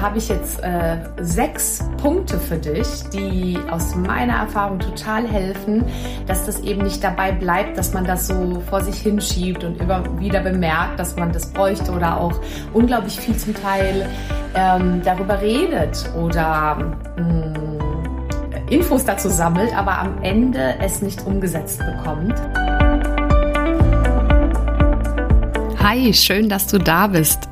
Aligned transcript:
habe 0.00 0.18
ich 0.18 0.28
jetzt 0.28 0.62
äh, 0.62 0.96
sechs 1.20 1.84
Punkte 2.00 2.38
für 2.38 2.56
dich, 2.56 2.86
die 3.12 3.58
aus 3.70 3.94
meiner 3.94 4.34
Erfahrung 4.34 4.78
total 4.78 5.26
helfen, 5.26 5.84
dass 6.26 6.46
das 6.46 6.60
eben 6.60 6.82
nicht 6.82 7.04
dabei 7.04 7.32
bleibt, 7.32 7.76
dass 7.76 7.92
man 7.92 8.04
das 8.04 8.26
so 8.26 8.62
vor 8.68 8.80
sich 8.82 8.96
hinschiebt 8.96 9.62
und 9.62 9.80
immer 9.80 10.02
wieder 10.18 10.40
bemerkt, 10.40 10.98
dass 10.98 11.16
man 11.16 11.32
das 11.32 11.52
bräuchte 11.52 11.92
oder 11.92 12.18
auch 12.18 12.40
unglaublich 12.72 13.18
viel 13.18 13.36
zum 13.36 13.54
Teil 13.54 14.08
ähm, 14.54 15.02
darüber 15.04 15.40
redet 15.40 16.10
oder 16.16 16.76
mh, 17.16 17.24
mm, 17.24 17.60
Infos 18.70 19.04
dazu 19.04 19.28
sammelt, 19.28 19.76
aber 19.76 19.98
am 19.98 20.22
Ende 20.22 20.76
es 20.80 21.02
nicht 21.02 21.26
umgesetzt 21.26 21.80
bekommt. 21.80 22.34
Hi, 25.82 26.14
schön, 26.14 26.48
dass 26.48 26.68
du 26.68 26.78
da 26.78 27.08
bist. 27.08 27.49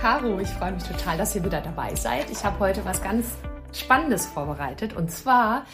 Caro. 0.00 0.38
Ich 0.40 0.48
freue 0.48 0.72
mich 0.72 0.84
total, 0.84 1.16
dass 1.16 1.34
ihr 1.34 1.44
wieder 1.44 1.60
dabei 1.60 1.94
seid. 1.94 2.30
Ich 2.30 2.44
habe 2.44 2.58
heute 2.58 2.84
was 2.84 3.02
ganz 3.02 3.36
Spannendes 3.72 4.26
vorbereitet. 4.26 4.94
Und 4.94 5.10
zwar 5.10 5.64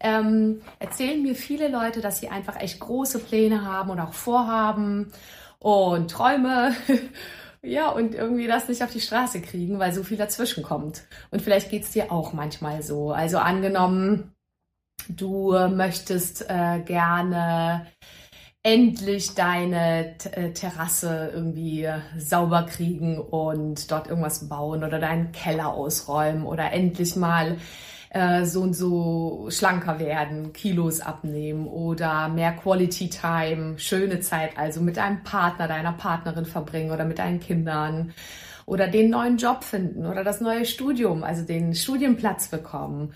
ähm, 0.00 0.60
erzählen 0.78 1.22
mir 1.22 1.34
viele 1.34 1.68
Leute, 1.68 2.00
dass 2.00 2.20
sie 2.20 2.28
einfach 2.28 2.60
echt 2.60 2.80
große 2.80 3.18
Pläne 3.20 3.64
haben 3.64 3.90
und 3.90 4.00
auch 4.00 4.12
Vorhaben 4.12 5.12
und 5.58 6.10
Träume. 6.10 6.74
ja, 7.62 7.88
und 7.88 8.14
irgendwie 8.14 8.46
das 8.46 8.68
nicht 8.68 8.82
auf 8.82 8.92
die 8.92 9.00
Straße 9.00 9.40
kriegen, 9.40 9.78
weil 9.78 9.92
so 9.92 10.02
viel 10.02 10.16
dazwischen 10.16 10.62
kommt. 10.62 11.02
Und 11.30 11.42
vielleicht 11.42 11.70
geht 11.70 11.84
es 11.84 11.90
dir 11.90 12.12
auch 12.12 12.32
manchmal 12.32 12.82
so. 12.82 13.12
Also 13.12 13.38
angenommen, 13.38 14.34
du 15.08 15.52
möchtest 15.68 16.48
äh, 16.48 16.80
gerne 16.84 17.86
endlich 18.68 19.34
deine 19.34 20.14
äh, 20.32 20.50
Terrasse 20.50 21.30
irgendwie 21.34 21.84
äh, 21.84 22.00
sauber 22.18 22.66
kriegen 22.66 23.18
und 23.18 23.90
dort 23.90 24.08
irgendwas 24.08 24.46
bauen 24.46 24.84
oder 24.84 24.98
deinen 24.98 25.32
Keller 25.32 25.68
ausräumen 25.72 26.44
oder 26.44 26.70
endlich 26.72 27.16
mal 27.16 27.56
äh, 28.10 28.44
so 28.44 28.60
und 28.60 28.74
so 28.74 29.48
schlanker 29.50 29.98
werden, 29.98 30.52
Kilos 30.52 31.00
abnehmen 31.00 31.66
oder 31.66 32.28
mehr 32.28 32.52
Quality 32.52 33.08
Time, 33.08 33.78
schöne 33.78 34.20
Zeit 34.20 34.58
also 34.58 34.82
mit 34.82 34.98
deinem 34.98 35.22
Partner, 35.22 35.66
deiner 35.66 35.92
Partnerin 35.92 36.44
verbringen 36.44 36.90
oder 36.90 37.06
mit 37.06 37.20
deinen 37.20 37.40
Kindern 37.40 38.12
oder 38.66 38.86
den 38.86 39.08
neuen 39.08 39.38
Job 39.38 39.64
finden 39.64 40.04
oder 40.04 40.24
das 40.24 40.42
neue 40.42 40.66
Studium, 40.66 41.24
also 41.24 41.42
den 41.42 41.74
Studienplatz 41.74 42.48
bekommen 42.48 43.14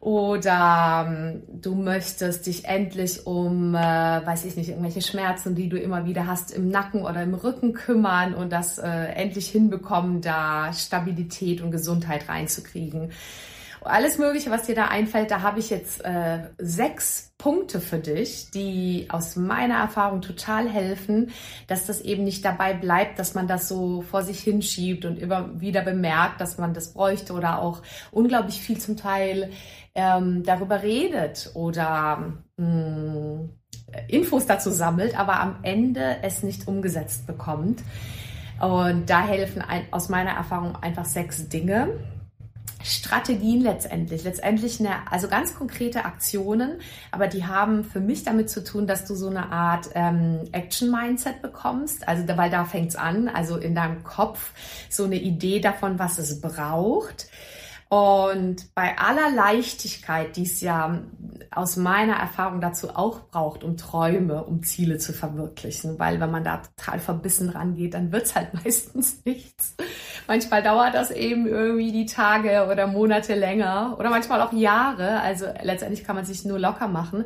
oder 0.00 1.06
ähm, 1.08 1.42
du 1.60 1.74
möchtest 1.74 2.46
dich 2.46 2.64
endlich 2.66 3.26
um, 3.26 3.74
äh, 3.74 3.78
weiß 3.78 4.44
ich 4.44 4.56
nicht, 4.56 4.68
irgendwelche 4.68 5.02
Schmerzen, 5.02 5.56
die 5.56 5.68
du 5.68 5.76
immer 5.76 6.06
wieder 6.06 6.26
hast 6.26 6.52
im 6.52 6.68
Nacken 6.68 7.02
oder 7.02 7.22
im 7.22 7.34
Rücken 7.34 7.72
kümmern 7.72 8.34
und 8.34 8.52
das 8.52 8.78
äh, 8.78 8.88
endlich 8.88 9.48
hinbekommen, 9.48 10.20
da 10.20 10.72
Stabilität 10.72 11.60
und 11.62 11.72
Gesundheit 11.72 12.28
reinzukriegen 12.28 13.10
alles 13.82 14.18
Mögliche, 14.18 14.50
was 14.50 14.64
dir 14.64 14.74
da 14.74 14.86
einfällt, 14.86 15.30
da 15.30 15.42
habe 15.42 15.60
ich 15.60 15.70
jetzt 15.70 16.04
äh, 16.04 16.40
sechs 16.58 17.32
Punkte 17.38 17.80
für 17.80 17.98
dich, 17.98 18.50
die 18.50 19.06
aus 19.10 19.36
meiner 19.36 19.76
Erfahrung 19.76 20.20
total 20.20 20.68
helfen, 20.68 21.30
dass 21.68 21.86
das 21.86 22.00
eben 22.00 22.24
nicht 22.24 22.44
dabei 22.44 22.74
bleibt, 22.74 23.18
dass 23.18 23.34
man 23.34 23.46
das 23.46 23.68
so 23.68 24.02
vor 24.02 24.22
sich 24.22 24.40
hinschiebt 24.40 25.04
und 25.04 25.18
immer 25.18 25.60
wieder 25.60 25.82
bemerkt, 25.82 26.40
dass 26.40 26.58
man 26.58 26.74
das 26.74 26.94
bräuchte 26.94 27.32
oder 27.32 27.62
auch 27.62 27.82
unglaublich 28.10 28.60
viel 28.60 28.78
zum 28.78 28.96
Teil 28.96 29.50
ähm, 29.94 30.42
darüber 30.42 30.82
redet 30.82 31.50
oder 31.54 32.34
mh, 32.56 32.66
mm, 32.66 33.50
Infos 34.08 34.46
dazu 34.46 34.70
sammelt, 34.70 35.18
aber 35.18 35.40
am 35.40 35.60
Ende 35.62 36.16
es 36.22 36.42
nicht 36.42 36.68
umgesetzt 36.68 37.26
bekommt. 37.26 37.82
Und 38.60 39.08
da 39.08 39.24
helfen 39.24 39.62
ein, 39.62 39.86
aus 39.92 40.08
meiner 40.08 40.32
Erfahrung 40.32 40.76
einfach 40.76 41.04
sechs 41.04 41.48
Dinge. 41.48 41.88
Strategien 42.82 43.60
letztendlich, 43.60 44.22
letztendlich 44.22 44.78
eine, 44.78 45.10
also 45.10 45.28
ganz 45.28 45.54
konkrete 45.54 46.04
Aktionen, 46.04 46.80
aber 47.10 47.26
die 47.26 47.44
haben 47.44 47.84
für 47.84 48.00
mich 48.00 48.22
damit 48.22 48.50
zu 48.50 48.62
tun, 48.62 48.86
dass 48.86 49.04
du 49.04 49.14
so 49.14 49.28
eine 49.28 49.50
Art 49.50 49.90
ähm, 49.94 50.40
Action-Mindset 50.52 51.42
bekommst, 51.42 52.06
also 52.06 52.24
weil 52.36 52.50
da 52.50 52.64
fängt's 52.64 52.94
an, 52.94 53.28
also 53.28 53.56
in 53.56 53.74
deinem 53.74 54.04
Kopf 54.04 54.52
so 54.88 55.04
eine 55.04 55.16
Idee 55.16 55.60
davon, 55.60 55.98
was 55.98 56.18
es 56.18 56.40
braucht 56.40 57.26
und 57.88 58.74
bei 58.74 58.98
aller 58.98 59.30
Leichtigkeit, 59.30 60.36
die 60.36 60.42
es 60.42 60.60
ja 60.60 61.00
aus 61.50 61.76
meiner 61.76 62.16
Erfahrung 62.16 62.60
dazu 62.60 62.90
auch 62.90 63.30
braucht, 63.30 63.64
um 63.64 63.78
Träume, 63.78 64.44
um 64.44 64.62
Ziele 64.62 64.98
zu 64.98 65.14
verwirklichen, 65.14 65.98
weil 65.98 66.20
wenn 66.20 66.30
man 66.30 66.44
da 66.44 66.58
total 66.58 66.98
verbissen 66.98 67.48
rangeht, 67.48 67.94
dann 67.94 68.12
wird's 68.12 68.34
halt 68.34 68.52
meistens 68.64 69.24
nichts. 69.24 69.74
Manchmal 70.26 70.62
dauert 70.62 70.94
das 70.94 71.10
eben 71.10 71.46
irgendwie 71.46 71.90
die 71.90 72.04
Tage 72.04 72.68
oder 72.70 72.86
Monate 72.86 73.34
länger 73.34 73.96
oder 73.98 74.10
manchmal 74.10 74.42
auch 74.42 74.52
Jahre. 74.52 75.20
Also 75.20 75.46
letztendlich 75.62 76.04
kann 76.04 76.16
man 76.16 76.26
sich 76.26 76.44
nur 76.44 76.58
locker 76.58 76.88
machen. 76.88 77.24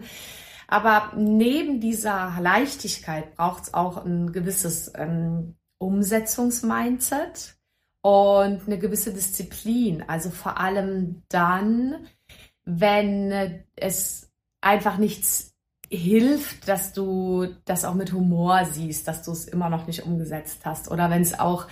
Aber 0.69 1.11
neben 1.17 1.81
dieser 1.81 2.35
Leichtigkeit 2.41 3.35
braucht's 3.37 3.75
auch 3.75 4.05
ein 4.05 4.33
gewisses 4.33 4.93
ähm, 4.95 5.57
Umsetzungsmindset 5.79 7.57
und 8.03 8.67
eine 8.67 8.79
gewisse 8.79 9.13
Disziplin. 9.13 10.05
Also 10.07 10.31
vor 10.31 10.59
allem 10.59 11.23
dann, 11.29 12.07
wenn 12.65 13.65
es 13.77 14.31
einfach 14.61 14.99
nichts 14.99 15.55
hilft, 15.89 16.69
dass 16.69 16.93
du 16.93 17.49
das 17.65 17.85
auch 17.85 17.95
mit 17.95 18.13
Humor 18.13 18.65
siehst, 18.65 19.07
dass 19.09 19.23
du 19.23 19.33
es 19.33 19.47
immer 19.47 19.69
noch 19.69 19.87
nicht 19.87 20.05
umgesetzt 20.05 20.63
hast 20.65 20.91
oder 20.91 21.11
wenn 21.11 21.23
es 21.23 21.39
auch 21.39 21.67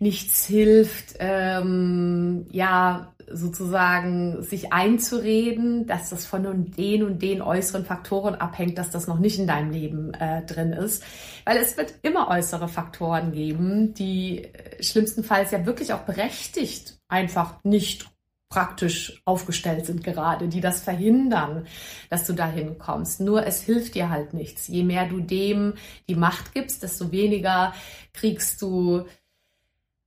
nichts 0.00 0.46
hilft, 0.46 1.16
ähm, 1.18 2.46
ja, 2.50 3.12
sozusagen 3.30 4.42
sich 4.42 4.72
einzureden, 4.72 5.86
dass 5.86 6.10
das 6.10 6.26
von 6.26 6.72
den 6.76 7.02
und 7.02 7.20
den 7.20 7.42
äußeren 7.42 7.84
Faktoren 7.84 8.34
abhängt, 8.34 8.78
dass 8.78 8.90
das 8.90 9.06
noch 9.06 9.18
nicht 9.18 9.38
in 9.38 9.46
deinem 9.46 9.70
Leben 9.70 10.14
äh, 10.14 10.44
drin 10.46 10.72
ist. 10.72 11.02
Weil 11.44 11.58
es 11.58 11.76
wird 11.76 11.94
immer 12.02 12.28
äußere 12.28 12.68
Faktoren 12.68 13.32
geben, 13.32 13.94
die 13.94 14.44
äh, 14.44 14.82
schlimmstenfalls 14.82 15.50
ja 15.50 15.66
wirklich 15.66 15.92
auch 15.92 16.00
berechtigt 16.00 16.98
einfach 17.08 17.62
nicht 17.64 18.08
praktisch 18.48 19.20
aufgestellt 19.26 19.84
sind 19.84 20.02
gerade, 20.02 20.48
die 20.48 20.62
das 20.62 20.80
verhindern, 20.80 21.66
dass 22.08 22.26
du 22.26 22.32
dahin 22.32 22.78
kommst. 22.78 23.20
Nur 23.20 23.46
es 23.46 23.60
hilft 23.60 23.94
dir 23.94 24.08
halt 24.08 24.32
nichts. 24.32 24.68
Je 24.68 24.84
mehr 24.84 25.06
du 25.06 25.20
dem 25.20 25.74
die 26.08 26.14
Macht 26.14 26.54
gibst, 26.54 26.82
desto 26.82 27.12
weniger 27.12 27.74
kriegst 28.14 28.62
du 28.62 29.04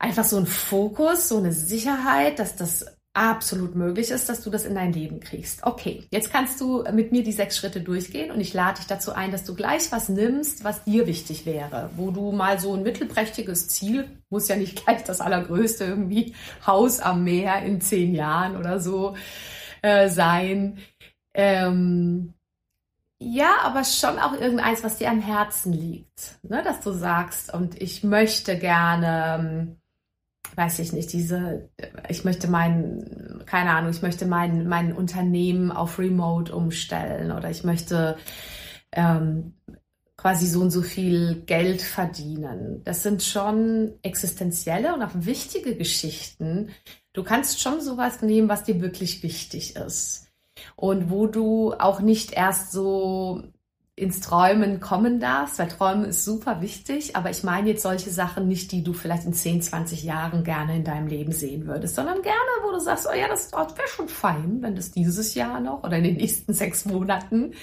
einfach 0.02 0.26
so 0.26 0.38
einen 0.38 0.48
Fokus, 0.48 1.30
so 1.30 1.38
eine 1.38 1.54
Sicherheit, 1.54 2.40
dass 2.40 2.56
das 2.56 2.86
absolut 3.14 3.76
möglich 3.76 4.10
ist, 4.10 4.30
dass 4.30 4.42
du 4.42 4.50
das 4.50 4.66
in 4.66 4.74
dein 4.74 4.94
Leben 4.94 5.20
kriegst. 5.20 5.64
Okay, 5.64 6.06
jetzt 6.12 6.32
kannst 6.32 6.62
du 6.62 6.84
mit 6.94 7.12
mir 7.12 7.24
die 7.24 7.34
sechs 7.34 7.58
Schritte 7.58 7.82
durchgehen 7.82 8.32
und 8.32 8.40
ich 8.40 8.54
lade 8.54 8.78
dich 8.78 8.88
dazu 8.88 9.12
ein, 9.12 9.32
dass 9.32 9.44
du 9.44 9.54
gleich 9.54 9.92
was 9.92 10.08
nimmst, 10.08 10.64
was 10.64 10.86
dir 10.86 11.08
wichtig 11.08 11.46
wäre, 11.46 11.90
wo 11.98 12.12
du 12.12 12.32
mal 12.32 12.60
so 12.60 12.74
ein 12.74 12.84
mittelprächtiges 12.84 13.68
Ziel, 13.68 14.08
muss 14.30 14.48
ja 14.48 14.56
nicht 14.56 14.84
gleich 14.86 15.04
das 15.04 15.20
allergrößte 15.20 15.84
irgendwie 15.84 16.34
Haus 16.66 17.00
am 17.00 17.26
Meer 17.26 17.62
in 17.64 17.82
zehn 17.82 18.16
Jahren 18.16 18.56
oder 18.56 18.80
so 18.80 19.16
äh, 19.82 20.10
sein. 20.10 20.80
Ähm, 21.34 22.34
ja, 23.20 23.58
aber 23.64 23.84
schon 23.84 24.18
auch 24.20 24.34
irgendeins, 24.34 24.84
was 24.84 24.98
dir 24.98 25.12
am 25.12 25.22
Herzen 25.22 25.74
liegt, 25.74 26.40
ne? 26.44 26.64
dass 26.64 26.80
du 26.80 26.92
sagst, 26.92 27.54
und 27.54 27.80
ich 27.80 28.04
möchte 28.04 28.58
gerne 28.58 29.36
ähm, 29.38 29.81
weiß 30.56 30.80
ich 30.80 30.94
nicht, 30.94 31.14
diese, 31.14 31.70
ich 32.10 32.24
möchte 32.24 32.48
mein, 32.50 33.44
keine 33.46 33.72
Ahnung, 33.72 33.92
ich 33.92 34.02
möchte 34.02 34.26
mein, 34.26 34.68
mein 34.68 34.94
Unternehmen 34.94 35.72
auf 35.72 36.00
Remote 36.00 36.56
umstellen 36.56 37.32
oder 37.32 37.50
ich 37.50 37.64
möchte 37.64 38.18
ähm, 38.92 39.54
quasi 40.18 40.46
so 40.46 40.62
und 40.62 40.72
so 40.72 40.84
viel 40.84 41.44
Geld 41.46 41.82
verdienen. 41.82 42.84
Das 42.84 43.02
sind 43.02 43.24
schon 43.24 43.94
existenzielle 44.04 44.94
und 44.94 45.02
auch 45.02 45.14
wichtige 45.14 45.76
Geschichten. 45.76 46.70
Du 47.14 47.24
kannst 47.24 47.60
schon 47.60 47.82
sowas 47.82 48.22
nehmen, 48.22 48.48
was 48.48 48.64
dir 48.64 48.82
wirklich 48.82 49.24
wichtig 49.24 49.76
ist. 49.76 50.28
Und 50.76 51.10
wo 51.10 51.26
du 51.26 51.74
auch 51.74 52.02
nicht 52.02 52.34
erst 52.34 52.72
so 52.72 53.51
ins 54.02 54.20
Träumen 54.20 54.80
kommen 54.80 55.20
darfst, 55.20 55.60
weil 55.60 55.68
Träumen 55.68 56.06
ist 56.06 56.26
super 56.26 56.60
wichtig, 56.60 57.16
aber 57.16 57.30
ich 57.30 57.44
meine 57.44 57.70
jetzt 57.70 57.84
solche 57.84 58.10
Sachen 58.10 58.48
nicht, 58.48 58.72
die 58.72 58.84
du 58.84 58.94
vielleicht 58.94 59.26
in 59.26 59.34
10, 59.34 59.62
20 59.62 60.04
Jahren 60.04 60.44
gerne 60.44 60.76
in 60.76 60.84
deinem 60.84 61.06
Leben 61.06 61.32
sehen 61.32 61.68
würdest, 61.68 61.96
sondern 61.96 62.22
gerne, 62.24 62.38
wo 62.64 62.72
du 62.72 62.80
sagst, 62.80 63.08
oh 63.08 63.16
ja, 63.16 63.28
das 63.28 63.52
wäre 63.52 63.88
schon 63.88 64.10
fein, 64.10 64.58
wenn 64.62 64.76
das 64.76 64.92
dieses 64.92 65.36
Jahr 65.36 65.60
noch 65.60 65.84
oder 65.84 65.98
in 65.98 66.04
den 66.04 66.18
nächsten 66.18 66.54
sechs 66.54 66.86
Monaten 66.86 67.54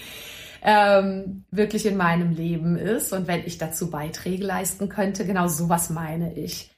ähm, 0.62 1.44
wirklich 1.50 1.87
in 1.87 1.96
meinem 1.96 2.31
Leben 2.31 2.76
ist 2.76 3.12
und 3.12 3.26
wenn 3.26 3.44
ich 3.44 3.58
dazu 3.58 3.90
Beiträge 3.90 4.44
leisten 4.44 4.88
könnte, 4.88 5.26
genau 5.26 5.49
sowas 5.49 5.90
meine 5.90 6.35
ich. 6.35 6.70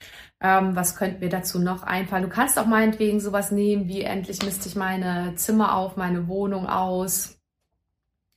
Ähm, 0.43 0.75
was 0.75 0.97
könnte 0.97 1.21
mir 1.21 1.29
dazu 1.29 1.59
noch 1.59 1.83
einfallen? 1.83 2.23
Du 2.23 2.31
kannst 2.31 2.59
auch 2.59 2.67
meinetwegen 2.67 3.21
sowas 3.21 3.51
nehmen 3.51 3.89
wie 3.89 4.01
endlich 4.01 4.43
misste 4.43 4.69
ich 4.69 4.75
meine 4.77 5.35
Zimmer 5.35 5.77
auf, 5.77 5.99
meine 5.99 6.29
Wohnung 6.29 6.67
aus. 6.67 7.39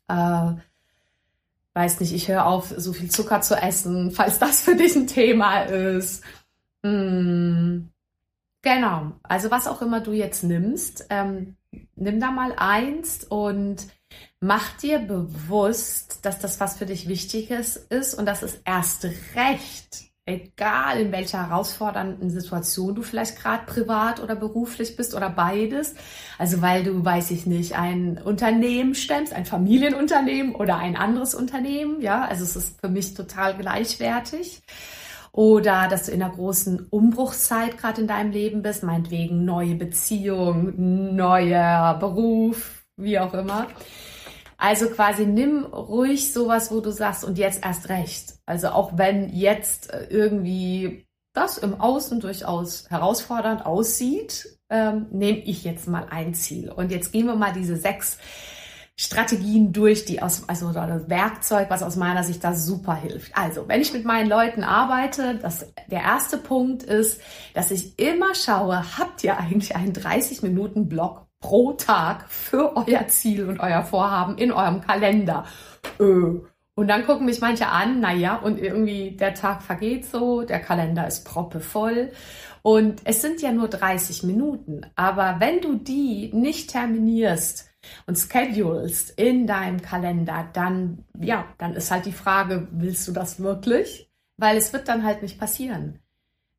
Äh, 0.10 0.54
weiß 1.74 2.00
nicht, 2.00 2.14
ich 2.14 2.28
höre 2.28 2.46
auf, 2.46 2.74
so 2.78 2.94
viel 2.94 3.10
Zucker 3.10 3.42
zu 3.42 3.56
essen, 3.56 4.12
falls 4.12 4.40
das 4.40 4.62
für 4.62 4.75
dich 4.75 4.96
ein 4.96 5.08
Thema 5.08 5.64
ist. 5.64 6.24
Hm. 6.84 7.90
Genau, 8.62 9.12
also 9.24 9.52
was 9.52 9.68
auch 9.68 9.81
immer 9.81 10.00
du 10.00 10.14
jetzt 10.14 10.44
nimmst, 10.44 11.08
ähm, 11.10 11.58
nimm 11.96 12.20
da 12.22 12.31
mal 12.31 12.54
eins 12.56 13.25
und 13.25 13.88
mach 14.40 14.78
dir 14.78 15.00
bewusst, 15.00 16.25
dass 16.25 16.40
das 16.40 16.62
was 16.62 16.78
für 16.78 16.86
dich 16.86 17.10
Wichtiges 17.10 17.75
ist 17.75 18.14
und 18.14 18.25
dass 18.25 18.42
es 18.42 18.62
erst 18.64 19.06
recht 19.36 20.12
egal 20.25 21.00
in 21.00 21.12
welcher 21.12 21.50
herausfordernden 21.50 22.30
Situation 22.30 22.96
du 22.96 23.02
vielleicht 23.02 23.38
gerade 23.38 23.66
privat 23.66 24.22
oder 24.22 24.36
beruflich 24.36 24.96
bist 24.96 25.16
oder 25.16 25.30
beides. 25.30 25.96
Also 26.38 26.62
weil 26.62 26.84
du, 26.84 27.04
weiß 27.04 27.31
ich 27.31 27.46
nicht, 27.46 27.78
ein 27.78 28.22
Unternehmen 28.24 28.96
stemmst, 28.96 29.34
ein 29.34 29.46
Familienunternehmen 29.46 30.56
oder 30.56 30.78
ein 30.78 30.96
anderes 30.96 31.36
Unternehmen. 31.36 32.02
Ja, 32.02 32.24
also 32.25 32.44
es 32.44 32.56
ist 32.56 32.80
für 32.80 32.90
mich 32.90 33.14
total 33.14 33.58
gleichwertig. 33.58 34.62
Oder 35.34 35.88
dass 35.90 36.06
du 36.06 36.12
in 36.12 36.22
einer 36.22 36.34
großen 36.34 36.88
Umbruchszeit 36.90 37.78
gerade 37.78 38.02
in 38.02 38.08
deinem 38.08 38.31
Leben 38.31 38.62
bist, 38.62 38.84
meinetwegen 38.84 39.46
neue 39.46 39.75
Beziehung, 39.75 41.16
neuer 41.16 41.96
Beruf, 42.00 42.84
wie 42.98 43.18
auch 43.18 43.34
immer. 43.34 43.68
Also 44.63 44.88
quasi 44.88 45.25
nimm 45.25 45.65
ruhig 45.65 46.31
sowas, 46.31 46.71
wo 46.71 46.80
du 46.80 46.89
sagst, 46.89 47.25
und 47.25 47.38
jetzt 47.38 47.65
erst 47.65 47.89
recht. 47.89 48.36
Also 48.45 48.69
auch 48.69 48.98
wenn 48.98 49.27
jetzt 49.27 49.92
äh, 49.92 50.07
irgendwie 50.10 51.06
das 51.33 51.57
im 51.57 51.81
Außen 51.81 52.21
durchaus 52.21 52.89
herausfordernd 52.89 53.65
aussieht, 53.65 54.57
ähm, 54.69 55.07
nehme 55.12 55.39
ich 55.39 55.65
jetzt 55.65 55.89
mal 55.89 56.07
ein 56.10 56.33
Ziel. 56.33 56.71
Und 56.71 56.94
jetzt 56.94 57.12
gehen 57.12 57.25
wir 57.25 57.36
mal 57.36 57.51
diese 57.51 57.75
sechs 57.75 58.19
Strategien 58.95 59.74
durch, 59.74 60.06
die 60.06 60.21
aus, 60.21 60.48
also 60.48 60.71
das 60.71 61.10
Werkzeug, 61.10 61.69
was 61.69 61.83
aus 61.83 61.98
meiner 61.98 62.24
Sicht 62.24 62.42
da 62.42 62.54
super 62.54 62.95
hilft. 62.95 63.36
Also, 63.36 63.68
wenn 63.68 63.81
ich 63.81 63.92
mit 63.92 64.06
meinen 64.06 64.30
Leuten 64.30 64.63
arbeite, 64.63 65.39
das, 65.42 65.74
der 65.92 66.04
erste 66.04 66.38
Punkt 66.38 66.83
ist, 66.83 67.19
dass 67.54 67.69
ich 67.69 68.00
immer 68.00 68.33
schaue, 68.33 68.98
habt 68.98 69.25
ihr 69.25 69.38
eigentlich 69.38 69.75
einen 69.75 69.92
30 69.92 70.42
Minuten 70.42 70.88
Blog 70.88 71.23
pro 71.44 71.74
Tag 71.74 72.30
für 72.30 72.75
euer 72.78 73.07
Ziel 73.10 73.48
und 73.48 73.60
euer 73.60 73.84
Vorhaben 73.84 74.38
in 74.38 74.51
eurem 74.51 74.81
Kalender. 74.81 75.45
Und 76.75 76.88
dann 76.88 77.06
gucken 77.06 77.25
mich 77.28 77.42
manche 77.42 77.68
an, 77.68 78.00
naja, 78.00 78.38
und 78.38 78.57
irgendwie 78.57 79.12
der 79.12 79.36
Tag 79.36 79.62
vergeht 79.62 80.06
so, 80.06 80.42
der 80.42 80.60
Kalender 80.60 81.06
ist 81.06 81.25
proppevoll. 81.25 82.12
Und 82.63 83.01
es 83.04 83.22
sind 83.22 83.42
ja 83.42 83.51
nur 83.51 83.68
30 83.68 84.24
Minuten. 84.24 84.86
Aber 84.95 85.36
wenn 85.40 85.60
du 85.60 85.75
die 85.75 86.31
nicht 86.34 86.72
terminierst 86.72 87.69
und 88.07 88.18
schedulst 88.18 89.12
in 89.19 89.46
deinem 89.46 89.81
Kalender, 89.81 90.50
dann, 90.54 91.04
ja, 91.19 91.46
dann 91.57 91.74
ist 91.74 91.92
halt 91.92 92.06
die 92.06 92.13
Frage, 92.13 92.69
willst 92.72 93.06
du 93.07 93.12
das 93.12 93.42
wirklich? 93.42 94.10
Weil 94.38 94.56
es 94.56 94.72
wird 94.72 94.88
dann 94.88 95.04
halt 95.04 95.22
nicht 95.22 95.38
passieren. 95.38 96.00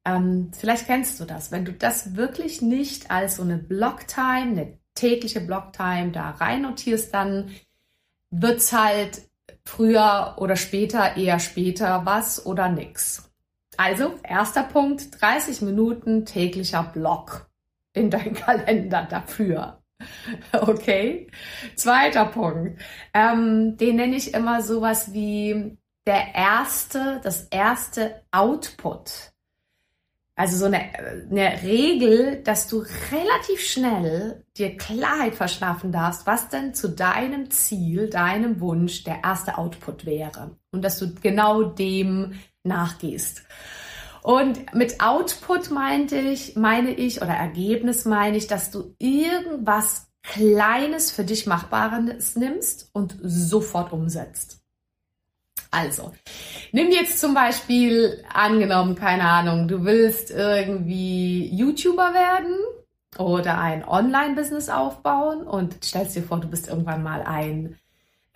Ähm, 0.05 0.51
vielleicht 0.56 0.87
kennst 0.87 1.19
du 1.21 1.25
das. 1.25 1.51
Wenn 1.51 1.65
du 1.65 1.73
das 1.73 2.17
wirklich 2.17 2.61
nicht 2.62 3.11
als 3.11 3.37
so 3.37 3.43
eine 3.43 3.56
Blocktime, 3.59 4.51
eine 4.51 4.79
tägliche 4.95 5.41
Blocktime 5.41 6.12
da 6.12 6.31
rein 6.31 6.62
notierst, 6.62 7.12
dann 7.15 7.51
wird 8.31 8.59
es 8.59 8.73
halt 8.73 9.23
früher 9.65 10.35
oder 10.39 10.56
später 10.56 11.17
eher 11.17 11.39
später 11.41 12.05
was 12.05 12.45
oder 12.45 12.69
nix. 12.69 13.31
Also, 13.77 14.19
erster 14.23 14.62
Punkt, 14.62 15.21
30 15.21 15.62
Minuten 15.62 16.25
täglicher 16.27 16.83
Block 16.83 17.51
in 17.93 18.11
dein 18.11 18.35
Kalender 18.35 19.06
dafür. 19.09 19.81
Okay. 20.53 21.29
Zweiter 21.77 22.27
Punkt. 22.27 22.81
Ähm, 23.15 23.77
den 23.77 23.97
nenne 23.97 24.17
ich 24.17 24.35
immer 24.35 24.61
sowas 24.61 25.12
wie 25.15 25.79
der 26.06 26.35
erste, 26.35 27.21
das 27.23 27.45
erste 27.45 28.23
Output 28.31 29.34
also 30.37 30.57
so 30.57 30.65
eine, 30.65 30.91
eine 31.31 31.63
Regel, 31.63 32.43
dass 32.43 32.67
du 32.67 32.85
relativ 33.13 33.61
schnell 33.61 34.45
dir 34.57 34.77
Klarheit 34.77 35.35
verschaffen 35.35 35.93
darfst, 35.93 36.27
was 36.27 36.49
denn 36.49 36.75
zu 36.75 36.89
deinem 36.89 37.51
Ziel, 37.51 38.11
deinem 38.11 38.61
Wunsch 38.61 39.05
der 39.05 39.23
erste 39.23 39.59
Output 39.59 40.07
wäre. 40.07 40.57
Und 40.73 40.83
dass 40.83 40.99
du 40.99 41.15
genau 41.15 41.63
dem 41.63 42.35
nachgehst. 42.65 43.43
Und 44.23 44.75
mit 44.75 45.01
Output 45.01 45.71
meinte 45.71 46.17
ich, 46.17 46.57
meine 46.57 46.93
ich, 46.93 47.23
oder 47.23 47.35
Ergebnis 47.35 48.05
meine 48.05 48.37
ich, 48.37 48.47
dass 48.47 48.71
du 48.71 48.95
irgendwas 48.99 50.09
Kleines 50.23 51.11
für 51.11 51.25
dich 51.25 51.47
Machbares 51.47 52.35
nimmst 52.35 52.89
und 52.95 53.19
sofort 53.23 53.93
umsetzt. 53.93 54.64
Also, 55.75 56.12
nimm 56.71 56.93
jetzt 56.93 57.19
zum 57.19 57.35
Beispiel 57.35 58.23
angenommen, 58.32 58.94
keine 58.94 59.25
Ahnung, 59.25 59.67
du 59.67 59.85
willst 59.85 60.31
irgendwie 60.31 61.49
YouTuber 61.53 62.15
werden 62.15 62.55
oder 63.19 63.59
ein 63.59 63.85
Online-Business 63.85 64.69
aufbauen 64.69 65.43
und 65.43 65.85
stellst 65.85 66.15
dir 66.15 66.23
vor, 66.23 66.38
du 66.38 66.47
bist 66.49 66.69
irgendwann 66.69 67.03
mal 67.03 67.23
ein 67.23 67.76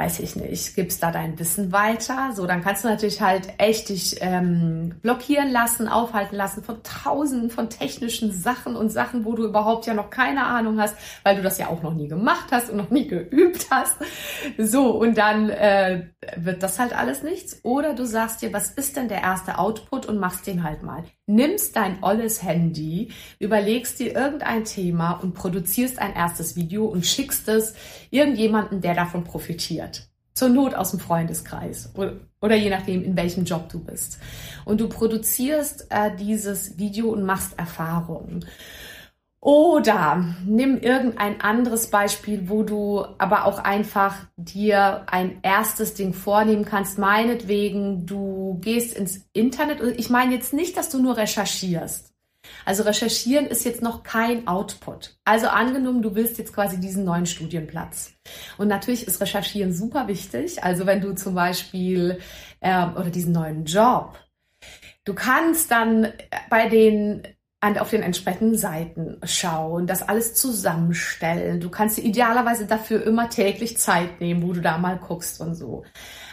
weiß 0.00 0.20
ich 0.20 0.36
nicht, 0.36 0.76
gibst 0.76 1.02
da 1.02 1.10
dein 1.10 1.36
Wissen 1.40 1.72
weiter. 1.72 2.30
So, 2.32 2.46
dann 2.46 2.62
kannst 2.62 2.84
du 2.84 2.88
natürlich 2.88 3.20
halt 3.20 3.48
echt 3.58 3.88
dich 3.88 4.18
ähm, 4.20 4.94
blockieren 5.02 5.50
lassen, 5.50 5.88
aufhalten 5.88 6.36
lassen 6.36 6.62
von 6.62 6.84
tausenden 6.84 7.50
von 7.50 7.68
technischen 7.68 8.30
Sachen 8.30 8.76
und 8.76 8.90
Sachen, 8.90 9.24
wo 9.24 9.34
du 9.34 9.44
überhaupt 9.44 9.86
ja 9.86 9.94
noch 9.94 10.08
keine 10.08 10.46
Ahnung 10.46 10.80
hast, 10.80 10.94
weil 11.24 11.34
du 11.34 11.42
das 11.42 11.58
ja 11.58 11.66
auch 11.66 11.82
noch 11.82 11.94
nie 11.94 12.06
gemacht 12.06 12.46
hast 12.52 12.70
und 12.70 12.76
noch 12.76 12.90
nie 12.90 13.08
geübt 13.08 13.66
hast. 13.70 13.96
So, 14.56 14.90
und 14.92 15.18
dann 15.18 15.50
äh, 15.50 16.06
wird 16.36 16.62
das 16.62 16.78
halt 16.78 16.96
alles 16.96 17.24
nichts. 17.24 17.58
Oder 17.64 17.94
du 17.94 18.06
sagst 18.06 18.40
dir, 18.40 18.52
was 18.52 18.70
ist 18.70 18.96
denn 18.96 19.08
der 19.08 19.22
erste 19.22 19.58
Output 19.58 20.06
und 20.06 20.20
machst 20.20 20.46
den 20.46 20.62
halt 20.62 20.84
mal. 20.84 21.02
Nimmst 21.26 21.74
dein 21.74 22.04
olles 22.04 22.42
Handy, 22.44 23.10
überlegst 23.40 23.98
dir 23.98 24.14
irgendein 24.14 24.64
Thema 24.64 25.12
und 25.12 25.34
produzierst 25.34 25.98
ein 25.98 26.14
erstes 26.14 26.54
Video 26.54 26.86
und 26.86 27.04
schickst 27.04 27.48
es 27.48 27.74
irgendjemanden, 28.10 28.80
der 28.80 28.94
davon 28.94 29.24
profitiert. 29.24 29.87
Zur 30.38 30.50
Not 30.50 30.76
aus 30.76 30.92
dem 30.92 31.00
Freundeskreis 31.00 31.92
oder, 32.40 32.54
je 32.54 32.70
nachdem, 32.70 33.02
in 33.02 33.16
welchem 33.16 33.44
Job 33.44 33.68
du 33.70 33.82
bist. 33.82 34.20
Und 34.64 34.80
du 34.80 34.88
produzierst 34.88 35.88
äh, 35.90 36.14
dieses 36.14 36.78
Video 36.78 37.08
und 37.08 37.24
machst 37.24 37.58
Erfahrungen. 37.58 38.44
Oder 39.40 40.24
nimm 40.46 40.78
irgendein 40.78 41.40
anderes 41.40 41.90
Beispiel, 41.90 42.48
wo 42.48 42.62
du 42.62 43.04
aber 43.18 43.46
auch 43.46 43.58
einfach 43.58 44.14
dir 44.36 45.06
ein 45.10 45.40
erstes 45.42 45.94
Ding 45.94 46.12
vornehmen 46.12 46.64
kannst. 46.64 46.98
Meinetwegen, 46.98 48.06
du 48.06 48.58
gehst 48.60 48.96
ins 48.96 49.28
Internet. 49.32 49.80
Ich 49.98 50.08
meine 50.08 50.34
jetzt 50.34 50.52
nicht, 50.52 50.76
dass 50.76 50.88
du 50.88 51.02
nur 51.02 51.16
recherchierst. 51.16 52.14
Also 52.64 52.82
recherchieren 52.82 53.46
ist 53.46 53.64
jetzt 53.64 53.82
noch 53.82 54.02
kein 54.02 54.46
Output. 54.46 55.16
Also 55.24 55.48
angenommen, 55.48 56.02
du 56.02 56.14
willst 56.14 56.38
jetzt 56.38 56.52
quasi 56.52 56.78
diesen 56.78 57.04
neuen 57.04 57.26
Studienplatz. 57.26 58.12
Und 58.58 58.68
natürlich 58.68 59.06
ist 59.06 59.20
Recherchieren 59.20 59.72
super 59.72 60.08
wichtig. 60.08 60.62
Also 60.62 60.86
wenn 60.86 61.00
du 61.00 61.14
zum 61.14 61.34
Beispiel 61.34 62.20
äh, 62.60 62.86
oder 62.86 63.10
diesen 63.10 63.32
neuen 63.32 63.64
Job. 63.64 64.18
Du 65.04 65.14
kannst 65.14 65.70
dann 65.70 66.12
bei 66.50 66.68
den 66.68 67.22
auf 67.60 67.90
den 67.90 68.02
entsprechenden 68.02 68.56
Seiten 68.56 69.18
schauen, 69.24 69.88
das 69.88 70.08
alles 70.08 70.34
zusammenstellen. 70.34 71.60
Du 71.60 71.70
kannst 71.70 71.98
dir 71.98 72.02
idealerweise 72.02 72.66
dafür 72.66 73.04
immer 73.04 73.30
täglich 73.30 73.78
Zeit 73.78 74.20
nehmen, 74.20 74.42
wo 74.42 74.52
du 74.52 74.60
da 74.60 74.78
mal 74.78 74.96
guckst 74.96 75.40
und 75.40 75.56
so. 75.56 75.84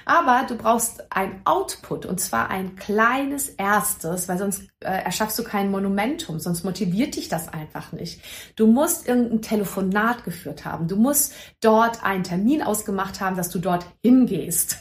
Aber 0.06 0.46
du 0.48 0.56
brauchst 0.56 1.12
ein 1.12 1.42
Output 1.46 2.06
und 2.06 2.20
zwar 2.20 2.50
ein 2.50 2.76
kleines 2.76 3.50
erstes, 3.50 4.30
weil 4.30 4.38
sonst 4.38 4.64
äh, 4.82 5.04
erschaffst 5.04 5.38
du 5.40 5.44
kein 5.44 5.72
Monumentum, 5.72 6.40
sonst 6.40 6.64
motiviert 6.64 7.16
dich 7.16 7.28
das 7.28 7.50
einfach 7.50 7.92
nicht. 7.92 8.22
Du 8.56 8.68
musst 8.68 9.08
irgendein 9.08 9.42
Telefonat 9.42 10.24
geführt 10.24 10.64
haben. 10.64 10.88
Du 10.88 10.96
musst 10.96 11.34
dort 11.60 12.04
einen 12.04 12.24
Termin 12.24 12.62
ausgemacht 12.62 13.20
haben, 13.20 13.36
dass 13.36 13.50
du 13.50 13.60
dort 13.60 13.86
hingehst. 14.04 14.78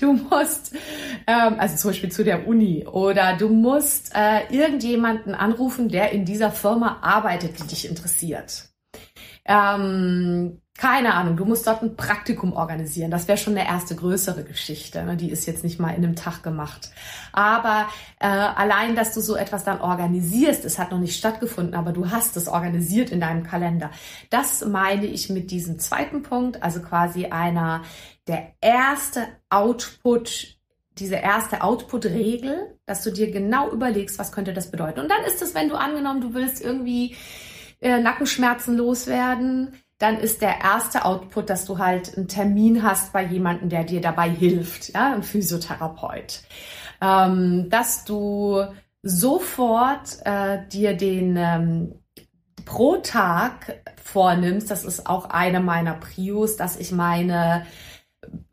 Du 0.00 0.12
musst, 0.12 0.74
ähm, 1.26 1.56
also 1.58 1.76
zum 1.76 1.90
Beispiel 1.90 2.12
zu 2.12 2.24
der 2.24 2.46
Uni 2.46 2.86
oder 2.86 3.36
du 3.36 3.48
musst 3.48 4.12
äh, 4.14 4.46
irgendjemanden 4.50 5.34
anrufen, 5.34 5.88
der 5.88 6.12
in 6.12 6.24
dieser 6.24 6.50
Firma 6.50 6.98
arbeitet, 7.00 7.58
die 7.58 7.66
dich 7.66 7.88
interessiert. 7.88 8.67
Ähm, 9.48 10.60
keine 10.78 11.14
Ahnung, 11.14 11.36
du 11.36 11.44
musst 11.44 11.66
dort 11.66 11.82
ein 11.82 11.96
Praktikum 11.96 12.52
organisieren. 12.52 13.10
Das 13.10 13.26
wäre 13.26 13.36
schon 13.36 13.58
eine 13.58 13.66
erste 13.66 13.96
größere 13.96 14.44
Geschichte. 14.44 15.02
Ne? 15.02 15.16
Die 15.16 15.30
ist 15.30 15.44
jetzt 15.44 15.64
nicht 15.64 15.80
mal 15.80 15.90
in 15.90 16.04
einem 16.04 16.14
Tag 16.14 16.44
gemacht. 16.44 16.90
Aber 17.32 17.88
äh, 18.20 18.28
allein, 18.28 18.94
dass 18.94 19.12
du 19.12 19.20
so 19.20 19.34
etwas 19.34 19.64
dann 19.64 19.80
organisierst, 19.80 20.64
es 20.64 20.78
hat 20.78 20.92
noch 20.92 21.00
nicht 21.00 21.18
stattgefunden, 21.18 21.74
aber 21.74 21.92
du 21.92 22.12
hast 22.12 22.36
es 22.36 22.46
organisiert 22.46 23.10
in 23.10 23.18
deinem 23.18 23.42
Kalender. 23.42 23.90
Das 24.30 24.64
meine 24.64 25.06
ich 25.06 25.30
mit 25.30 25.50
diesem 25.50 25.80
zweiten 25.80 26.22
Punkt, 26.22 26.62
also 26.62 26.80
quasi 26.80 27.26
einer, 27.26 27.82
der 28.28 28.52
erste 28.60 29.26
Output, 29.50 30.58
diese 30.96 31.16
erste 31.16 31.62
Output-Regel, 31.62 32.78
dass 32.86 33.02
du 33.02 33.10
dir 33.10 33.32
genau 33.32 33.70
überlegst, 33.70 34.16
was 34.20 34.30
könnte 34.30 34.52
das 34.52 34.70
bedeuten. 34.70 35.00
Und 35.00 35.10
dann 35.10 35.24
ist 35.24 35.42
es, 35.42 35.56
wenn 35.56 35.68
du 35.68 35.74
angenommen, 35.74 36.20
du 36.20 36.34
willst 36.34 36.62
irgendwie 36.62 37.16
äh, 37.80 38.00
Nackenschmerzen 38.00 38.76
loswerden, 38.76 39.74
dann 39.98 40.18
ist 40.18 40.42
der 40.42 40.60
erste 40.60 41.04
Output, 41.04 41.50
dass 41.50 41.64
du 41.64 41.78
halt 41.78 42.16
einen 42.16 42.28
Termin 42.28 42.82
hast 42.82 43.12
bei 43.12 43.24
jemandem, 43.24 43.68
der 43.68 43.84
dir 43.84 44.00
dabei 44.00 44.30
hilft, 44.30 44.94
ja, 44.94 45.12
ein 45.12 45.24
Physiotherapeut. 45.24 46.42
Ähm, 47.00 47.68
dass 47.68 48.04
du 48.04 48.64
sofort 49.02 50.18
äh, 50.24 50.66
dir 50.68 50.96
den 50.96 51.36
ähm, 51.36 51.94
pro 52.64 52.96
Tag 52.98 53.80
vornimmst, 54.02 54.70
das 54.70 54.84
ist 54.84 55.06
auch 55.06 55.30
eine 55.30 55.60
meiner 55.60 55.94
Prios, 55.94 56.56
dass 56.56 56.76
ich 56.76 56.92
meine 56.92 57.66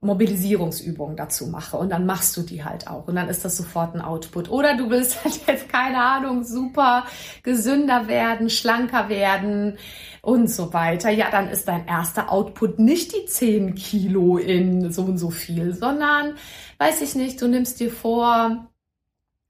Mobilisierungsübungen 0.06 1.16
dazu 1.16 1.48
mache 1.48 1.78
und 1.78 1.90
dann 1.90 2.06
machst 2.06 2.38
du 2.38 2.42
die 2.42 2.64
halt 2.64 2.88
auch 2.88 3.08
und 3.08 3.16
dann 3.16 3.28
ist 3.30 3.44
das 3.44 3.58
sofort 3.58 3.96
ein 3.96 4.02
Output. 4.02 4.50
Oder 4.50 4.78
du 4.78 4.90
willst 4.90 5.22
halt 5.24 5.40
jetzt, 5.48 5.70
keine 5.70 6.02
Ahnung, 6.02 6.44
super 6.44 7.06
gesünder 7.44 8.08
werden, 8.08 8.50
schlanker 8.50 9.10
werden 9.10 9.78
und 10.22 10.50
so 10.50 10.74
weiter. 10.74 11.10
Ja, 11.10 11.30
dann 11.30 11.50
ist 11.50 11.68
dein 11.68 11.88
erster 11.88 12.32
Output 12.32 12.80
nicht 12.80 13.14
die 13.16 13.26
10 13.26 13.76
Kilo 13.76 14.38
in 14.38 14.92
so 14.92 15.04
und 15.04 15.18
so 15.18 15.30
viel, 15.30 15.74
sondern, 15.74 16.36
weiß 16.78 17.02
ich 17.02 17.16
nicht, 17.16 17.42
du 17.42 17.48
nimmst 17.48 17.80
dir 17.80 17.92
vor, 17.92 18.68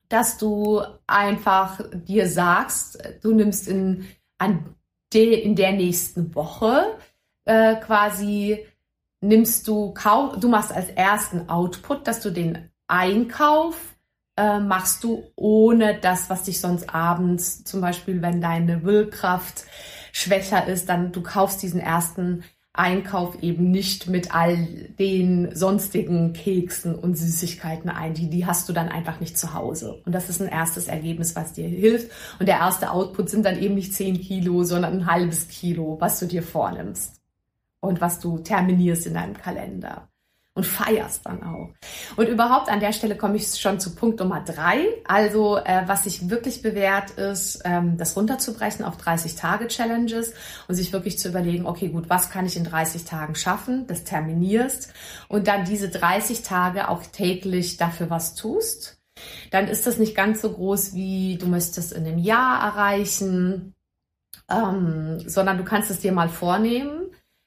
dass 0.10 0.38
du 0.38 0.82
einfach 1.08 1.82
dir 1.94 2.30
sagst, 2.30 3.00
du 3.22 3.34
nimmst 3.34 3.68
in, 3.68 4.06
an 4.38 4.76
de, 5.14 5.42
in 5.42 5.56
der 5.56 5.72
nächsten 5.72 6.36
Woche 6.36 6.98
äh, 7.46 7.76
quasi 7.76 8.66
nimmst 9.22 9.68
du, 9.68 9.94
du 10.40 10.48
machst 10.48 10.72
als 10.72 10.90
ersten 10.90 11.50
Output, 11.50 12.08
dass 12.08 12.22
du 12.22 12.32
den 12.32 12.70
Einkauf 12.88 13.96
äh, 14.38 14.60
machst 14.60 15.04
du 15.04 15.24
ohne 15.36 15.98
das, 16.00 16.30
was 16.30 16.44
dich 16.44 16.60
sonst 16.60 16.94
abends, 16.94 17.64
zum 17.64 17.82
Beispiel 17.82 18.22
wenn 18.22 18.42
deine 18.42 18.84
Willkraft 18.84 19.64
schwächer 20.12 20.68
ist, 20.68 20.90
dann 20.90 21.12
du 21.12 21.22
kaufst 21.22 21.64
diesen 21.64 21.80
ersten 21.80 22.44
Einkauf 22.74 23.42
eben 23.42 23.72
nicht 23.72 24.08
mit 24.08 24.36
all 24.36 24.58
den 25.00 25.56
sonstigen 25.56 26.34
Keksen 26.34 26.94
und 26.94 27.18
Süßigkeiten 27.18 27.90
ein. 27.90 28.14
Die, 28.14 28.30
die 28.30 28.46
hast 28.46 28.68
du 28.68 28.74
dann 28.74 28.90
einfach 28.90 29.22
nicht 29.22 29.38
zu 29.38 29.54
Hause. 29.54 30.02
Und 30.06 30.14
das 30.14 30.30
ist 30.30 30.42
ein 30.42 30.50
erstes 30.50 30.88
Ergebnis, 30.88 31.38
was 31.38 31.54
dir 31.54 31.70
hilft. 31.70 32.12
Und 32.38 32.48
der 32.48 32.58
erste 32.58 32.92
Output 32.92 33.30
sind 33.30 33.46
dann 33.46 33.62
eben 33.62 33.76
nicht 33.76 33.94
10 33.94 34.20
Kilo, 34.20 34.66
sondern 34.66 34.94
ein 34.94 35.06
halbes 35.06 35.48
Kilo, 35.48 35.96
was 36.02 36.20
du 36.20 36.26
dir 36.26 36.44
vornimmst 36.44 37.15
und 37.86 38.02
was 38.02 38.20
du 38.20 38.40
terminierst 38.40 39.08
in 39.08 39.14
deinem 39.14 39.38
Kalender 39.38 40.10
und 40.56 40.66
feierst 40.66 41.26
dann 41.26 41.44
auch. 41.44 41.74
Und 42.16 42.30
überhaupt 42.30 42.70
an 42.70 42.80
der 42.80 42.94
Stelle 42.94 43.18
komme 43.18 43.36
ich 43.36 43.60
schon 43.60 43.80
zu 43.80 43.94
Punkt 43.94 44.20
Nummer 44.22 44.42
drei. 44.42 44.88
Also 45.06 45.58
äh, 45.58 45.84
was 45.86 46.06
sich 46.06 46.30
wirklich 46.30 46.62
bewährt 46.62 47.12
ist, 47.12 47.62
ähm, 47.66 47.98
das 47.98 48.16
runterzubrechen 48.16 48.86
auf 48.86 48.96
30 48.96 49.36
Tage 49.36 49.68
Challenges 49.68 50.34
und 50.68 50.76
sich 50.76 50.94
wirklich 50.94 51.20
zu 51.20 51.28
überlegen, 51.28 51.66
okay, 51.66 51.90
gut, 51.90 52.10
was 52.10 52.30
kann 52.30 52.46
ich 52.46 52.56
in 52.56 52.64
30 52.64 53.04
Tagen 53.04 53.36
schaffen? 53.36 53.86
Das 53.88 54.06
terminierst 54.06 54.94
und 55.28 55.48
dann 55.48 55.66
diese 55.66 55.90
30 55.90 56.42
Tage 56.42 56.88
auch 56.88 57.04
täglich 57.04 57.76
dafür 57.76 58.10
was 58.10 58.36
tust. 58.36 58.98
Dann 59.52 59.68
ist 59.68 59.86
das 59.86 59.98
nicht 59.98 60.16
ganz 60.16 60.42
so 60.42 60.52
groß 60.54 60.94
wie 60.94 61.38
du 61.38 61.48
möchtest 61.48 61.92
in 61.92 62.06
einem 62.06 62.18
Jahr 62.18 62.62
erreichen, 62.64 63.74
ähm, 64.50 65.20
sondern 65.28 65.58
du 65.58 65.66
kannst 65.66 65.92
es 65.92 66.00
dir 66.00 66.14
mal 66.14 66.30
vornehmen 66.30 67.05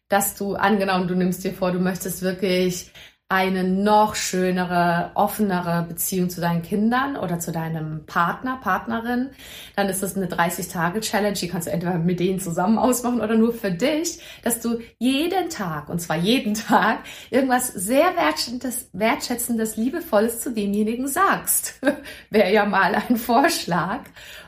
dass 0.09 0.35
du 0.35 0.55
angenommen, 0.55 1.09
du 1.09 1.15
nimmst 1.15 1.45
dir 1.45 1.53
vor, 1.53 1.73
du 1.73 1.79
möchtest 1.79 2.23
wirklich 2.23 2.93
eine 3.31 3.62
noch 3.62 4.15
schönere, 4.15 5.11
offenere 5.15 5.85
Beziehung 5.87 6.31
zu 6.31 6.41
deinen 6.41 6.62
Kindern 6.62 7.15
oder 7.17 7.38
zu 7.38 7.53
deinem 7.53 8.07
Partner, 8.07 8.59
Partnerin, 8.62 9.31
dann 9.77 9.91
ist 9.91 10.03
das 10.03 10.17
eine 10.17 10.29
30-Tage-Challenge. 10.29 11.35
Die 11.35 11.49
kannst 11.49 11.67
du 11.67 11.73
entweder 11.73 11.99
mit 11.99 12.21
denen 12.21 12.41
zusammen 12.41 12.79
ausmachen 12.79 13.21
oder 13.21 13.35
nur 13.35 13.53
für 13.53 13.71
dich, 13.71 14.21
dass 14.43 14.61
du 14.61 14.79
jeden 14.99 15.50
Tag, 15.50 15.91
und 15.91 15.99
zwar 16.00 16.17
jeden 16.17 16.55
Tag, 16.55 17.00
irgendwas 17.29 17.69
sehr 17.69 18.17
wertschätzendes, 18.17 18.88
wertschätzendes 18.95 19.77
Liebevolles 19.77 20.41
zu 20.41 20.55
demjenigen 20.55 21.07
sagst. 21.07 21.83
Wäre 22.31 22.50
ja 22.50 22.65
mal 22.65 22.95
ein 22.95 23.19
Vorschlag. 23.19 24.05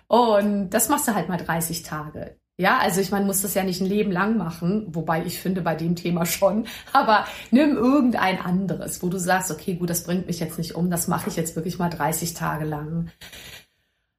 Und 0.08 0.70
das 0.70 0.88
machst 0.88 1.06
du 1.06 1.14
halt 1.14 1.28
mal 1.28 1.36
30 1.36 1.82
Tage. 1.82 2.39
Ja, 2.60 2.76
also 2.76 3.00
ich 3.00 3.10
meine, 3.10 3.24
muss 3.24 3.40
das 3.40 3.54
ja 3.54 3.64
nicht 3.64 3.80
ein 3.80 3.86
Leben 3.86 4.12
lang 4.12 4.36
machen, 4.36 4.84
wobei 4.90 5.24
ich 5.24 5.40
finde 5.40 5.62
bei 5.62 5.74
dem 5.74 5.96
Thema 5.96 6.26
schon, 6.26 6.66
aber 6.92 7.24
nimm 7.50 7.74
irgendein 7.74 8.38
anderes, 8.38 9.02
wo 9.02 9.08
du 9.08 9.16
sagst, 9.16 9.50
okay, 9.50 9.76
gut, 9.76 9.88
das 9.88 10.04
bringt 10.04 10.26
mich 10.26 10.40
jetzt 10.40 10.58
nicht 10.58 10.74
um, 10.74 10.90
das 10.90 11.08
mache 11.08 11.30
ich 11.30 11.36
jetzt 11.36 11.56
wirklich 11.56 11.78
mal 11.78 11.88
30 11.88 12.34
Tage 12.34 12.66
lang. 12.66 13.10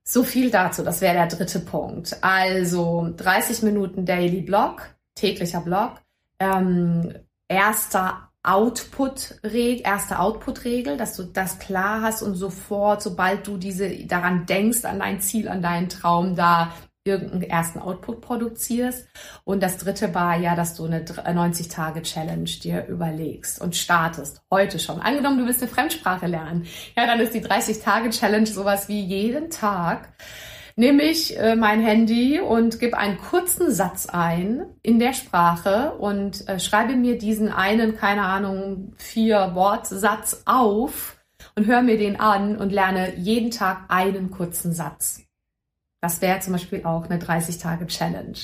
So 0.03 0.24
viel 0.24 0.50
dazu, 0.50 0.81
das 0.81 1.01
wäre 1.01 1.13
der 1.13 1.27
dritte 1.27 1.60
Punkt. 1.60 2.17
Also 2.21 3.13
30 3.15 3.62
Minuten 3.62 4.07
Daily 4.07 4.41
Blog, 4.41 4.89
täglicher 5.13 5.62
Blog, 5.62 6.01
ähm, 6.39 7.13
erster 7.48 8.31
Output, 8.41 9.36
erste 9.43 10.17
Output-Regel, 10.17 10.98
dass 10.98 11.15
du 11.15 11.25
das 11.25 11.60
klar 11.60 12.01
hast 12.01 12.24
und 12.24 12.33
sofort, 12.33 13.03
sobald 13.03 13.45
du 13.45 13.57
diese 13.57 13.88
daran 14.07 14.48
denkst, 14.48 14.83
an 14.86 14.98
dein 14.98 15.21
Ziel, 15.21 15.48
an 15.48 15.62
deinen 15.62 15.89
Traum, 15.89 16.36
da 16.36 16.71
irgendeinen 17.03 17.43
ersten 17.43 17.79
Output 17.79 18.22
produzierst. 18.22 19.08
Und 19.43 19.63
das 19.63 19.77
dritte 19.77 20.13
war 20.13 20.38
ja, 20.38 20.55
dass 20.55 20.75
du 20.75 20.86
eine 20.86 21.03
90-Tage-Challenge 21.03 22.50
dir 22.62 22.86
überlegst 22.88 23.60
und 23.60 23.75
startest. 23.75 24.41
Heute 24.51 24.79
schon. 24.79 25.01
Angenommen, 25.01 25.39
du 25.39 25.46
willst 25.46 25.62
eine 25.62 25.72
Fremdsprache 25.72 26.27
lernen. 26.27 26.67
Ja, 26.96 27.08
dann 27.08 27.20
ist 27.20 27.34
die 27.34 27.43
30-Tage-Challenge 27.43 28.48
sowas 28.48 28.88
wie 28.88 29.01
jeden 29.01 29.50
Tag 29.50 30.13
nehme 30.75 31.03
ich 31.03 31.38
äh, 31.38 31.55
mein 31.55 31.81
Handy 31.81 32.39
und 32.39 32.79
gebe 32.79 32.98
einen 32.98 33.17
kurzen 33.17 33.72
Satz 33.72 34.08
ein 34.08 34.65
in 34.81 35.00
der 35.00 35.13
Sprache 35.13 35.91
und 35.91 36.48
äh, 36.48 36.60
schreibe 36.60 36.96
mir 36.96 37.17
diesen 37.17 37.50
einen, 37.50 37.98
keine 37.98 38.24
Ahnung, 38.24 38.93
vier 38.98 39.51
Wortsatz 39.53 40.43
auf 40.46 41.17
und 41.55 41.65
höre 41.65 41.81
mir 41.81 41.98
den 41.98 42.20
an 42.20 42.58
und 42.58 42.72
lerne 42.72 43.15
jeden 43.17 43.51
Tag 43.51 43.86
einen 43.89 44.31
kurzen 44.31 44.74
Satz. 44.74 45.22
Das 46.01 46.22
wäre 46.22 46.39
zum 46.39 46.53
Beispiel 46.53 46.84
auch 46.84 47.08
eine 47.08 47.22
30-Tage-Challenge. 47.22 48.38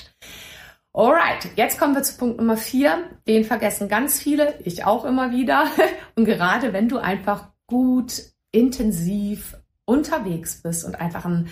Alright, 0.93 1.49
jetzt 1.55 1.79
kommen 1.79 1.95
wir 1.95 2.03
zu 2.03 2.17
Punkt 2.17 2.37
Nummer 2.37 2.57
vier. 2.57 3.03
Den 3.27 3.43
vergessen 3.43 3.89
ganz 3.89 4.19
viele, 4.19 4.59
ich 4.63 4.85
auch 4.85 5.05
immer 5.05 5.31
wieder. 5.31 5.65
Und 6.15 6.25
gerade 6.25 6.73
wenn 6.73 6.87
du 6.87 6.97
einfach 6.97 7.49
gut, 7.67 8.21
intensiv 8.51 9.57
unterwegs 9.85 10.61
bist 10.61 10.85
und 10.85 10.99
einfach 10.99 11.25
ein 11.25 11.49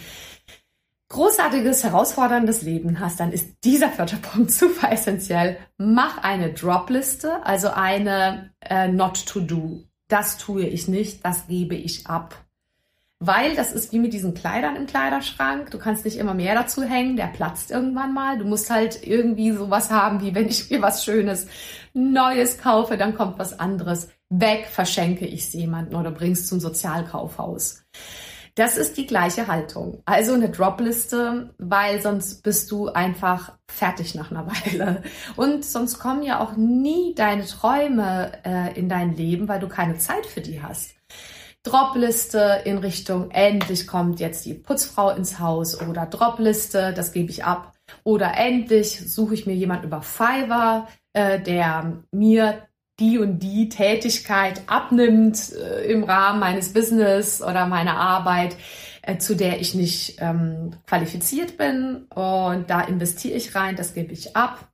großartiges, 1.10 1.84
herausforderndes 1.84 2.64
Leben 2.64 3.00
hast, 3.00 3.20
dann 3.20 3.32
ist 3.32 3.64
dieser 3.64 3.90
vierte 3.90 4.16
Punkt 4.22 4.52
super 4.52 4.92
essentiell. 4.92 5.58
Mach 5.78 6.18
eine 6.20 6.54
Drop-Liste, 6.54 7.46
also 7.46 7.70
eine 7.70 8.52
äh, 8.62 8.88
Not 8.88 9.26
to 9.26 9.40
Do. 9.40 9.84
Das 10.08 10.38
tue 10.38 10.66
ich 10.66 10.88
nicht, 10.88 11.26
das 11.26 11.48
gebe 11.48 11.76
ich 11.76 12.08
ab 12.08 12.45
weil 13.26 13.56
das 13.56 13.72
ist 13.72 13.92
wie 13.92 14.00
mit 14.00 14.14
diesen 14.14 14.34
Kleidern 14.34 14.76
im 14.76 14.88
Kleiderschrank. 14.88 15.72
Du 15.72 15.80
kannst 15.80 16.06
nicht 16.06 16.18
immer 16.18 16.34
mehr 16.34 16.56
dazu 16.56 16.84
hängen, 16.84 17.16
der 17.16 17.28
platzt 17.28 17.72
irgendwann 17.72 18.14
mal. 18.14 18.38
Du 18.38 18.46
musst 18.46 18.70
halt 18.70 19.06
irgendwie 19.06 19.52
sowas 19.52 19.90
haben, 19.90 20.22
wie 20.22 20.36
wenn 20.36 20.48
ich 20.48 20.70
mir 20.70 20.82
was 20.82 21.04
Schönes 21.04 21.48
Neues 21.94 22.58
kaufe, 22.58 22.98
dann 22.98 23.16
kommt 23.16 23.40
was 23.40 23.60
anderes 23.60 24.10
weg, 24.30 24.68
verschenke 24.70 25.26
ich 25.26 25.42
es 25.42 25.54
jemanden 25.54 25.96
oder 25.96 26.12
bringst 26.12 26.48
zum 26.48 26.60
Sozialkaufhaus. 26.60 27.84
Das 28.56 28.78
ist 28.78 28.96
die 28.96 29.06
gleiche 29.06 29.48
Haltung. 29.48 30.02
Also 30.06 30.34
eine 30.34 30.50
Dropliste, 30.50 31.54
weil 31.58 32.02
sonst 32.02 32.42
bist 32.42 32.72
du 32.72 32.88
einfach 32.88 33.52
fertig 33.70 34.16
nach 34.16 34.32
einer 34.32 34.48
Weile. 34.66 35.04
Und 35.36 35.66
sonst 35.66 36.00
kommen 36.00 36.24
ja 36.24 36.40
auch 36.40 36.56
nie 36.56 37.14
deine 37.16 37.46
Träume 37.46 38.32
äh, 38.46 38.80
in 38.80 38.88
dein 38.88 39.16
Leben, 39.16 39.50
weil 39.50 39.60
du 39.60 39.68
keine 39.68 39.98
Zeit 39.98 40.26
für 40.26 40.40
die 40.40 40.62
hast. 40.62 40.92
Dropliste 41.66 42.62
in 42.64 42.78
Richtung, 42.78 43.32
endlich 43.32 43.88
kommt 43.88 44.20
jetzt 44.20 44.46
die 44.46 44.54
Putzfrau 44.54 45.10
ins 45.10 45.40
Haus 45.40 45.82
oder 45.82 46.06
Dropliste, 46.06 46.94
das 46.94 47.12
gebe 47.12 47.32
ich 47.32 47.44
ab. 47.44 47.74
Oder 48.04 48.38
endlich 48.38 49.12
suche 49.12 49.34
ich 49.34 49.48
mir 49.48 49.56
jemand 49.56 49.84
über 49.84 50.04
Fiverr, 50.04 50.88
äh, 51.14 51.40
der 51.40 52.04
mir 52.12 52.68
die 53.00 53.18
und 53.18 53.40
die 53.40 53.68
Tätigkeit 53.70 54.62
abnimmt 54.68 55.54
äh, 55.54 55.92
im 55.92 56.04
Rahmen 56.04 56.40
meines 56.40 56.72
Business 56.72 57.42
oder 57.42 57.66
meiner 57.66 57.98
Arbeit, 57.98 58.56
äh, 59.02 59.18
zu 59.18 59.36
der 59.36 59.60
ich 59.60 59.74
nicht 59.74 60.18
ähm, 60.20 60.72
qualifiziert 60.86 61.58
bin. 61.58 62.06
Und 62.14 62.70
da 62.70 62.82
investiere 62.82 63.38
ich 63.38 63.56
rein, 63.56 63.76
das 63.76 63.96
gebe 63.96 64.14
ich 64.14 64.36
ab. 64.36 64.70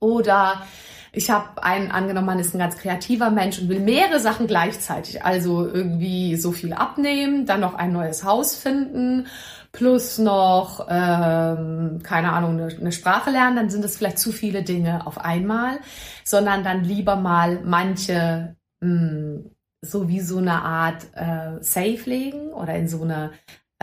Oder 0.00 0.66
ich 1.14 1.30
habe 1.30 1.62
einen 1.62 1.90
angenommen, 1.90 2.26
man 2.26 2.38
ist 2.38 2.54
ein 2.54 2.58
ganz 2.58 2.76
kreativer 2.76 3.30
Mensch 3.30 3.58
und 3.58 3.68
will 3.68 3.80
mehrere 3.80 4.20
Sachen 4.20 4.46
gleichzeitig. 4.46 5.24
Also 5.24 5.66
irgendwie 5.66 6.36
so 6.36 6.52
viel 6.52 6.72
abnehmen, 6.72 7.46
dann 7.46 7.60
noch 7.60 7.74
ein 7.74 7.92
neues 7.92 8.24
Haus 8.24 8.56
finden, 8.56 9.26
plus 9.72 10.18
noch, 10.18 10.86
ähm, 10.88 12.00
keine 12.02 12.32
Ahnung, 12.32 12.58
eine, 12.58 12.74
eine 12.74 12.92
Sprache 12.92 13.30
lernen, 13.30 13.56
dann 13.56 13.70
sind 13.70 13.84
es 13.84 13.96
vielleicht 13.96 14.18
zu 14.18 14.32
viele 14.32 14.62
Dinge 14.62 15.06
auf 15.06 15.18
einmal, 15.18 15.78
sondern 16.24 16.64
dann 16.64 16.84
lieber 16.84 17.16
mal 17.16 17.60
manche 17.64 18.56
mh, 18.80 18.88
hm, 18.88 19.50
so 19.84 20.08
wie 20.08 20.20
so 20.20 20.38
eine 20.38 20.62
Art 20.62 21.04
äh, 21.14 21.62
Safe 21.62 22.00
legen 22.06 22.52
oder 22.52 22.74
in 22.74 22.88
so 22.88 23.02
eine 23.02 23.32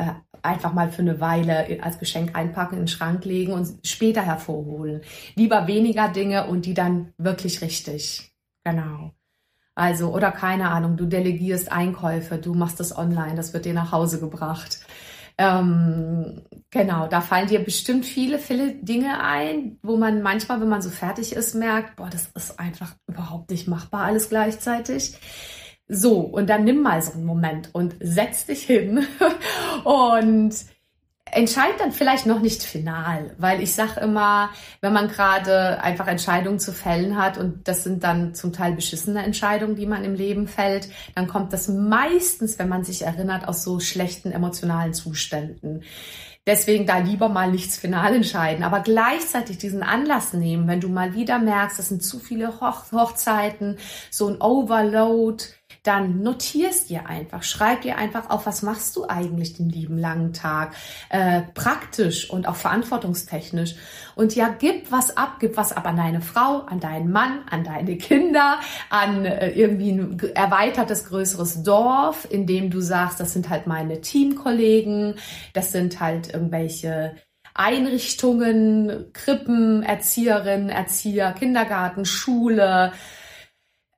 äh, 0.01 0.13
einfach 0.41 0.73
mal 0.73 0.89
für 0.89 1.03
eine 1.03 1.19
Weile 1.19 1.83
als 1.83 1.99
Geschenk 1.99 2.35
einpacken, 2.35 2.75
in 2.75 2.81
den 2.81 2.87
Schrank 2.87 3.23
legen 3.25 3.53
und 3.53 3.85
später 3.85 4.23
hervorholen. 4.23 5.01
Lieber 5.35 5.67
weniger 5.67 6.09
Dinge 6.09 6.47
und 6.47 6.65
die 6.65 6.73
dann 6.73 7.13
wirklich 7.17 7.61
richtig. 7.61 8.33
Genau. 8.63 9.11
Also, 9.75 10.13
oder 10.13 10.31
keine 10.31 10.69
Ahnung, 10.69 10.97
du 10.97 11.05
delegierst 11.05 11.71
Einkäufe, 11.71 12.37
du 12.37 12.53
machst 12.53 12.79
das 12.79 12.97
online, 12.97 13.35
das 13.35 13.53
wird 13.53 13.65
dir 13.65 13.73
nach 13.73 13.91
Hause 13.91 14.19
gebracht. 14.19 14.79
Ähm, 15.37 16.41
genau, 16.71 17.07
da 17.07 17.21
fallen 17.21 17.47
dir 17.47 17.63
bestimmt 17.63 18.05
viele, 18.05 18.37
viele 18.37 18.75
Dinge 18.75 19.23
ein, 19.23 19.79
wo 19.81 19.97
man 19.97 20.21
manchmal, 20.21 20.59
wenn 20.61 20.69
man 20.69 20.81
so 20.81 20.89
fertig 20.89 21.33
ist, 21.33 21.55
merkt, 21.55 21.95
boah, 21.95 22.09
das 22.09 22.29
ist 22.35 22.59
einfach 22.59 22.95
überhaupt 23.07 23.49
nicht 23.51 23.67
machbar 23.67 24.03
alles 24.03 24.29
gleichzeitig. 24.29 25.15
So, 25.93 26.19
und 26.19 26.49
dann 26.49 26.63
nimm 26.63 26.81
mal 26.81 27.01
so 27.01 27.11
einen 27.11 27.25
Moment 27.25 27.69
und 27.73 27.95
setz 27.99 28.45
dich 28.45 28.63
hin 28.63 29.05
und 29.83 30.55
entscheid 31.25 31.73
dann 31.79 31.91
vielleicht 31.91 32.25
noch 32.25 32.39
nicht 32.39 32.63
final, 32.63 33.35
weil 33.37 33.61
ich 33.61 33.75
sage 33.75 33.99
immer, 33.99 34.51
wenn 34.79 34.93
man 34.93 35.09
gerade 35.09 35.83
einfach 35.83 36.07
Entscheidungen 36.07 36.59
zu 36.59 36.71
fällen 36.71 37.17
hat 37.17 37.37
und 37.37 37.67
das 37.67 37.83
sind 37.83 38.05
dann 38.05 38.33
zum 38.33 38.53
Teil 38.53 38.71
beschissene 38.71 39.21
Entscheidungen, 39.21 39.75
die 39.75 39.85
man 39.85 40.05
im 40.05 40.15
Leben 40.15 40.47
fällt, 40.47 40.87
dann 41.13 41.27
kommt 41.27 41.51
das 41.51 41.67
meistens, 41.67 42.57
wenn 42.57 42.69
man 42.69 42.85
sich 42.85 43.01
erinnert, 43.01 43.45
aus 43.45 43.61
so 43.61 43.81
schlechten 43.81 44.31
emotionalen 44.31 44.93
Zuständen. 44.93 45.83
Deswegen 46.47 46.87
da 46.87 46.97
lieber 46.97 47.29
mal 47.29 47.51
nichts 47.51 47.77
final 47.77 48.15
entscheiden, 48.15 48.63
aber 48.63 48.79
gleichzeitig 48.79 49.59
diesen 49.59 49.83
Anlass 49.83 50.33
nehmen, 50.33 50.67
wenn 50.67 50.79
du 50.79 50.89
mal 50.89 51.13
wieder 51.13 51.37
merkst, 51.37 51.77
es 51.79 51.89
sind 51.89 52.01
zu 52.01 52.17
viele 52.17 52.59
Hoch 52.61 52.91
Hochzeiten, 52.91 53.77
so 54.09 54.27
ein 54.27 54.41
Overload, 54.41 55.43
dann 55.83 56.21
notierst 56.21 56.91
dir 56.91 57.07
einfach, 57.07 57.41
schreib 57.41 57.81
dir 57.81 57.97
einfach 57.97 58.29
auf, 58.29 58.45
was 58.45 58.61
machst 58.61 58.95
du 58.95 59.07
eigentlich 59.07 59.53
den 59.53 59.69
lieben 59.69 59.97
langen 59.97 60.31
Tag, 60.31 60.75
äh, 61.09 61.41
praktisch 61.55 62.29
und 62.29 62.47
auch 62.47 62.55
verantwortungstechnisch. 62.55 63.75
Und 64.13 64.35
ja, 64.35 64.49
gib 64.49 64.91
was 64.91 65.17
ab, 65.17 65.37
gib 65.39 65.57
was 65.57 65.73
ab 65.73 65.87
an 65.87 65.97
deine 65.97 66.21
Frau, 66.21 66.59
an 66.67 66.79
deinen 66.79 67.11
Mann, 67.11 67.39
an 67.49 67.63
deine 67.63 67.97
Kinder, 67.97 68.59
an 68.91 69.25
äh, 69.25 69.49
irgendwie 69.49 69.91
ein 69.91 70.19
erweitertes, 70.35 71.05
größeres 71.05 71.63
Dorf, 71.63 72.27
in 72.29 72.45
dem 72.45 72.69
du 72.69 72.79
sagst, 72.79 73.19
das 73.19 73.33
sind 73.33 73.49
halt 73.49 73.65
meine 73.65 74.01
Teamkollegen, 74.01 75.15
das 75.53 75.71
sind 75.71 75.99
halt 75.99 76.31
irgendwelche 76.31 77.15
Einrichtungen, 77.55 79.11
Krippen, 79.13 79.81
Erzieherinnen, 79.83 80.69
Erzieher, 80.69 81.33
Kindergarten, 81.33 82.05
Schule, 82.05 82.93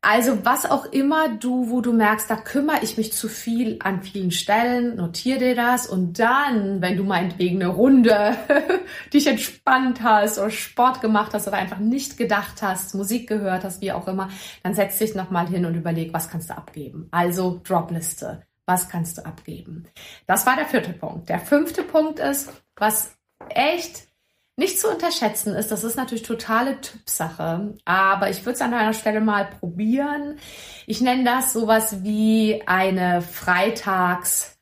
also 0.03 0.43
was 0.43 0.69
auch 0.69 0.85
immer 0.87 1.29
du, 1.29 1.69
wo 1.69 1.79
du 1.79 1.93
merkst, 1.93 2.29
da 2.29 2.35
kümmere 2.35 2.83
ich 2.83 2.97
mich 2.97 3.13
zu 3.13 3.29
viel 3.29 3.77
an 3.79 4.03
vielen 4.03 4.31
Stellen, 4.31 4.97
notiere 4.97 5.39
dir 5.39 5.55
das 5.55 5.87
und 5.87 6.19
dann, 6.19 6.81
wenn 6.81 6.97
du 6.97 7.05
meinetwegen 7.05 7.63
eine 7.63 7.71
Runde 7.71 8.35
dich 9.13 9.27
entspannt 9.27 10.03
hast 10.03 10.39
oder 10.39 10.49
Sport 10.49 10.99
gemacht 10.99 11.33
hast 11.33 11.47
oder 11.47 11.55
einfach 11.55 11.79
nicht 11.79 12.17
gedacht 12.17 12.61
hast, 12.61 12.93
Musik 12.95 13.29
gehört 13.29 13.63
hast, 13.63 13.81
wie 13.81 13.93
auch 13.93 14.07
immer, 14.09 14.29
dann 14.61 14.73
setz 14.73 14.97
dich 14.97 15.15
nochmal 15.15 15.47
hin 15.47 15.65
und 15.65 15.75
überleg, 15.75 16.13
was 16.13 16.29
kannst 16.29 16.49
du 16.49 16.57
abgeben. 16.57 17.07
Also 17.11 17.61
Dropliste. 17.63 18.43
Was 18.65 18.89
kannst 18.89 19.17
du 19.17 19.25
abgeben? 19.25 19.85
Das 20.25 20.45
war 20.45 20.55
der 20.55 20.65
vierte 20.65 20.93
Punkt. 20.93 21.29
Der 21.29 21.39
fünfte 21.39 21.83
Punkt 21.83 22.19
ist, 22.19 22.51
was 22.75 23.15
echt 23.49 24.07
nicht 24.55 24.79
zu 24.79 24.87
unterschätzen 24.87 25.55
ist, 25.55 25.71
das 25.71 25.83
ist 25.83 25.95
natürlich 25.95 26.23
totale 26.23 26.79
Typsache, 26.79 27.75
aber 27.85 28.29
ich 28.29 28.45
würde 28.45 28.53
es 28.53 28.61
an 28.61 28.73
einer 28.73 28.93
Stelle 28.93 29.19
mal 29.19 29.45
probieren. 29.45 30.37
Ich 30.85 31.01
nenne 31.01 31.23
das 31.23 31.53
sowas 31.53 32.03
wie 32.03 32.61
eine 32.67 33.21
Freitags 33.21 34.57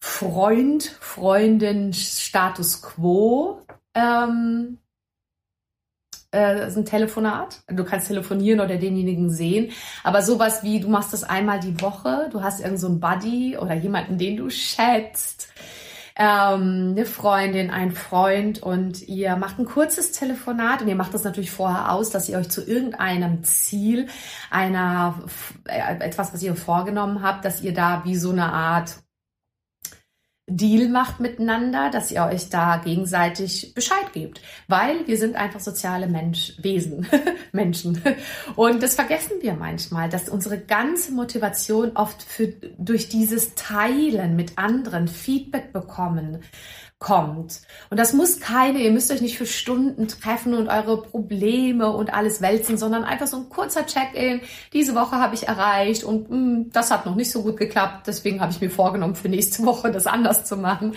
Freund, 0.00 0.84
Freundin 1.00 1.92
Status 1.92 2.82
Quo. 2.82 3.62
Ähm, 3.94 4.78
äh, 6.34 6.66
ist 6.66 6.76
ein 6.76 6.84
Telefonat. 6.84 7.62
Du 7.68 7.84
kannst 7.84 8.08
telefonieren 8.08 8.60
oder 8.60 8.76
denjenigen 8.76 9.30
sehen. 9.30 9.72
Aber 10.02 10.20
sowas 10.22 10.62
wie, 10.62 10.80
du 10.80 10.88
machst 10.88 11.12
das 11.12 11.24
einmal 11.24 11.60
die 11.60 11.80
Woche, 11.80 12.28
du 12.32 12.42
hast 12.42 12.60
irgend 12.60 12.80
so 12.80 12.98
Buddy 12.98 13.56
oder 13.56 13.74
jemanden, 13.74 14.18
den 14.18 14.36
du 14.36 14.50
schätzt 14.50 15.48
ähm, 16.16 16.92
eine 16.92 17.06
Freundin, 17.06 17.70
ein 17.70 17.92
Freund 17.92 18.62
und 18.62 19.02
ihr 19.08 19.34
macht 19.36 19.58
ein 19.58 19.64
kurzes 19.64 20.12
Telefonat 20.12 20.82
und 20.82 20.88
ihr 20.88 20.94
macht 20.94 21.12
das 21.12 21.24
natürlich 21.24 21.50
vorher 21.50 21.90
aus, 21.90 22.10
dass 22.10 22.28
ihr 22.28 22.38
euch 22.38 22.50
zu 22.50 22.64
irgendeinem 22.64 23.42
Ziel, 23.42 24.08
einer 24.50 25.20
äh, 25.66 25.98
etwas, 26.04 26.32
was 26.32 26.42
ihr 26.42 26.54
vorgenommen 26.54 27.22
habt, 27.22 27.44
dass 27.44 27.62
ihr 27.62 27.74
da 27.74 28.02
wie 28.04 28.16
so 28.16 28.30
eine 28.30 28.52
Art 28.52 29.03
Deal 30.46 30.88
macht 30.90 31.20
miteinander, 31.20 31.90
dass 31.90 32.10
ihr 32.10 32.22
euch 32.22 32.50
da 32.50 32.76
gegenseitig 32.76 33.72
Bescheid 33.74 34.12
gebt, 34.12 34.42
weil 34.68 35.06
wir 35.06 35.16
sind 35.16 35.36
einfach 35.36 35.60
soziale 35.60 36.06
Mensch, 36.06 36.52
Wesen, 36.58 37.06
Menschen. 37.52 38.02
Und 38.54 38.82
das 38.82 38.94
vergessen 38.94 39.38
wir 39.40 39.54
manchmal, 39.54 40.10
dass 40.10 40.28
unsere 40.28 40.58
ganze 40.58 41.12
Motivation 41.12 41.92
oft 41.94 42.22
für, 42.22 42.48
durch 42.76 43.08
dieses 43.08 43.54
Teilen 43.54 44.36
mit 44.36 44.58
anderen 44.58 45.08
Feedback 45.08 45.72
bekommen, 45.72 46.42
kommt. 46.98 47.60
Und 47.90 47.98
das 47.98 48.14
muss 48.14 48.40
keine, 48.40 48.78
ihr 48.78 48.90
müsst 48.90 49.10
euch 49.10 49.20
nicht 49.20 49.36
für 49.36 49.46
Stunden 49.46 50.08
treffen 50.08 50.54
und 50.54 50.68
eure 50.68 51.02
Probleme 51.02 51.90
und 51.90 52.14
alles 52.14 52.40
wälzen, 52.40 52.78
sondern 52.78 53.04
einfach 53.04 53.26
so 53.26 53.36
ein 53.36 53.48
kurzer 53.50 53.84
Check-in. 53.84 54.40
Diese 54.72 54.94
Woche 54.94 55.16
habe 55.16 55.34
ich 55.34 55.46
erreicht 55.46 56.04
und 56.04 56.30
mh, 56.30 56.36
hm, 56.36 56.70
das 56.72 56.90
hat 56.90 57.04
noch 57.04 57.14
nicht 57.14 57.30
so 57.30 57.42
gut 57.42 57.58
geklappt. 57.58 58.06
Deswegen 58.06 58.40
habe 58.40 58.52
ich 58.52 58.60
mir 58.60 58.70
vorgenommen, 58.70 59.16
für 59.16 59.28
nächste 59.28 59.66
Woche 59.66 59.90
das 59.90 60.06
anders 60.06 60.44
zu 60.44 60.56
machen. 60.56 60.94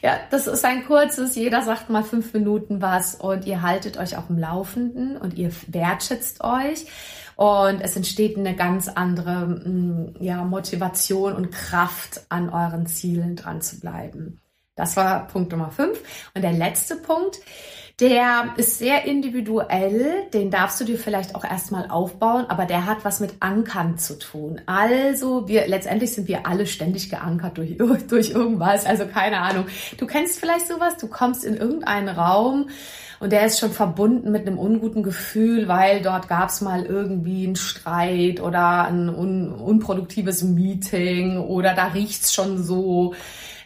Ja, 0.00 0.18
das 0.30 0.46
ist 0.46 0.64
ein 0.64 0.86
kurzes, 0.86 1.34
jeder 1.34 1.62
sagt 1.62 1.90
mal 1.90 2.04
fünf 2.04 2.32
Minuten 2.32 2.80
was 2.80 3.16
und 3.16 3.44
ihr 3.44 3.62
haltet 3.62 3.96
euch 3.96 4.16
auf 4.16 4.28
dem 4.28 4.38
Laufenden 4.38 5.16
und 5.16 5.34
ihr 5.34 5.50
wertschätzt 5.66 6.42
euch. 6.44 6.86
Und 7.34 7.80
es 7.80 7.96
entsteht 7.96 8.36
eine 8.36 8.54
ganz 8.54 8.88
andere 8.88 9.42
hm, 9.42 10.14
ja, 10.20 10.44
Motivation 10.44 11.34
und 11.34 11.50
Kraft, 11.50 12.22
an 12.28 12.50
euren 12.50 12.86
Zielen 12.86 13.34
dran 13.34 13.60
zu 13.60 13.80
bleiben. 13.80 14.40
Das 14.78 14.96
war 14.96 15.26
Punkt 15.26 15.50
Nummer 15.50 15.70
fünf. 15.70 15.98
Und 16.34 16.42
der 16.42 16.52
letzte 16.52 16.94
Punkt, 16.94 17.40
der 18.00 18.54
ist 18.56 18.78
sehr 18.78 19.06
individuell, 19.06 20.28
den 20.32 20.52
darfst 20.52 20.80
du 20.80 20.84
dir 20.84 20.96
vielleicht 20.96 21.34
auch 21.34 21.42
erstmal 21.42 21.90
aufbauen, 21.90 22.46
aber 22.48 22.64
der 22.64 22.86
hat 22.86 23.04
was 23.04 23.18
mit 23.18 23.34
Ankern 23.40 23.98
zu 23.98 24.16
tun. 24.16 24.60
Also 24.66 25.48
wir 25.48 25.66
letztendlich 25.66 26.12
sind 26.12 26.28
wir 26.28 26.46
alle 26.46 26.68
ständig 26.68 27.10
geankert 27.10 27.58
durch, 27.58 27.76
durch 28.08 28.30
irgendwas, 28.30 28.86
also 28.86 29.04
keine 29.06 29.40
Ahnung. 29.40 29.66
Du 29.98 30.06
kennst 30.06 30.38
vielleicht 30.38 30.68
sowas, 30.68 30.96
du 30.96 31.08
kommst 31.08 31.44
in 31.44 31.56
irgendeinen 31.56 32.08
Raum 32.08 32.68
und 33.18 33.32
der 33.32 33.46
ist 33.46 33.58
schon 33.58 33.72
verbunden 33.72 34.30
mit 34.30 34.46
einem 34.46 34.60
unguten 34.60 35.02
Gefühl, 35.02 35.66
weil 35.66 36.00
dort 36.00 36.28
gab 36.28 36.50
es 36.50 36.60
mal 36.60 36.86
irgendwie 36.86 37.46
einen 37.46 37.56
Streit 37.56 38.40
oder 38.40 38.84
ein 38.84 39.08
un 39.08 39.52
unproduktives 39.52 40.44
Meeting 40.44 41.38
oder 41.40 41.74
da 41.74 41.88
riecht's 41.88 42.32
schon 42.32 42.62
so 42.62 43.14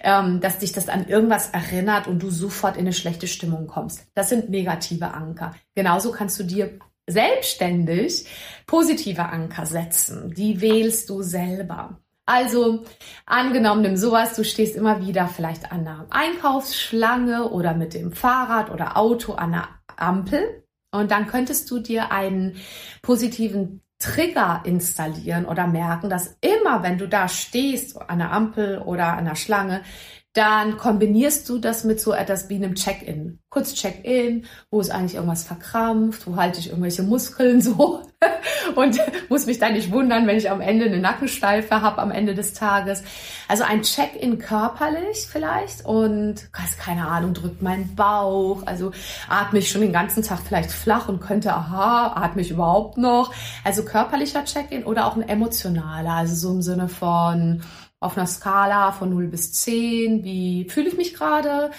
ähm, 0.03 0.41
dass 0.41 0.59
dich 0.59 0.73
das 0.73 0.89
an 0.89 1.09
irgendwas 1.09 1.51
erinnert 1.51 2.07
und 2.07 2.23
du 2.23 2.31
sofort 2.31 2.77
in 2.77 2.83
eine 2.83 2.93
schlechte 2.93 3.27
Stimmung 3.27 3.67
kommst. 3.67 4.07
Das 4.15 4.29
sind 4.29 4.51
negative 4.51 5.15
Anker. 5.15 5.55
Genauso 5.75 6.13
kannst 6.13 6.39
du 6.39 6.45
dir 6.45 6.79
selbstständig 7.07 8.27
positive 8.67 9.25
Anker 9.25 9.67
setzen. 9.67 10.33
Die 10.35 10.61
wählst 10.61 11.11
du 11.11 11.23
selber. 11.23 11.99
Also 12.25 12.85
angenommen, 13.27 13.83
nimm 13.83 13.97
sowas, 13.97 14.35
du 14.35 14.45
stehst 14.45 14.77
immer 14.77 15.05
wieder 15.05 15.27
vielleicht 15.27 15.73
an 15.73 15.81
einer 15.81 16.07
Einkaufsschlange 16.11 17.51
oder 17.51 17.75
mit 17.75 17.95
dem 17.95 18.13
Fahrrad 18.13 18.71
oder 18.71 18.97
Auto 18.97 19.33
an 19.33 19.55
einer 19.55 19.69
Ampel 19.97 20.63
und 20.93 21.11
dann 21.11 21.27
könntest 21.27 21.71
du 21.71 21.79
dir 21.79 22.13
einen 22.13 22.57
positiven 23.01 23.81
Trigger 24.03 24.63
installieren 24.65 25.45
oder 25.45 25.67
merken, 25.67 26.11
dass 26.11 26.37
immer, 26.41 26.83
wenn 26.83 26.99
du 26.99 27.07
da 27.09 27.29
stehst, 27.29 28.01
an 28.11 28.19
der 28.19 28.33
Ampel 28.33 28.79
oder 28.79 29.17
an 29.17 29.25
der 29.25 29.37
Schlange, 29.37 29.83
dann 30.33 30.79
kombinierst 30.79 31.47
du 31.49 31.59
das 31.59 31.85
mit 31.85 32.01
so 32.01 32.13
etwas 32.13 32.49
wie 32.49 32.55
einem 32.57 32.75
Check-in. 32.75 33.39
Kurz 33.51 33.75
Check-in, 33.75 34.47
wo 34.71 34.81
ist 34.81 34.91
eigentlich 34.91 35.17
irgendwas 35.17 35.45
verkrampft, 35.45 36.27
wo 36.27 36.37
halte 36.37 36.59
ich 36.59 36.71
irgendwelche 36.71 37.03
Muskeln 37.03 37.61
so 37.61 38.01
und 38.75 38.99
muss 39.29 39.45
mich 39.45 39.59
dann 39.59 39.75
nicht 39.75 39.93
wundern, 39.93 40.27
wenn 40.27 40.39
ich 40.39 40.51
am 40.51 40.63
Ende 40.63 40.87
eine 40.87 41.01
Nackensteife 41.01 41.83
habe 41.83 42.01
am 42.01 42.11
Ende 42.11 42.35
des 42.35 42.55
Tages. 42.55 43.03
Also 43.47 43.65
ein 43.65 43.83
Check-in 43.83 44.39
körperlich 44.39 45.29
vielleicht 45.31 45.85
und 45.85 46.51
keine 46.79 47.09
Ahnung, 47.09 47.35
drückt 47.35 47.61
mein 47.61 47.95
Bauch, 47.95 48.63
also 48.65 48.93
atme 49.29 49.59
ich 49.59 49.71
schon 49.71 49.83
den 49.83 49.93
ganzen 49.93 50.23
Tag 50.23 50.41
vielleicht 50.41 50.71
flach 50.71 51.11
und 51.11 51.21
könnte, 51.21 51.53
aha, 51.53 52.15
atme 52.15 52.41
ich 52.41 52.51
überhaupt 52.51 52.97
noch? 52.97 53.35
Also 53.65 53.85
körperlicher 53.85 54.47
Check-in 54.47 54.85
oder 54.85 55.07
auch 55.07 55.17
ein 55.17 55.29
emotionaler, 55.29 56.13
also 56.13 56.35
so 56.35 56.55
im 56.55 56.63
Sinne 56.63 56.89
von 56.89 57.61
auf 58.03 58.17
einer 58.17 58.27
Skala 58.27 58.93
von 58.93 59.11
0 59.11 59.29
bis 59.29 59.53
10, 59.53 60.25
wie 60.25 60.69
fühle 60.69 60.89
ich 60.89 60.97
mich 60.97 61.15
gerade? 61.15 61.71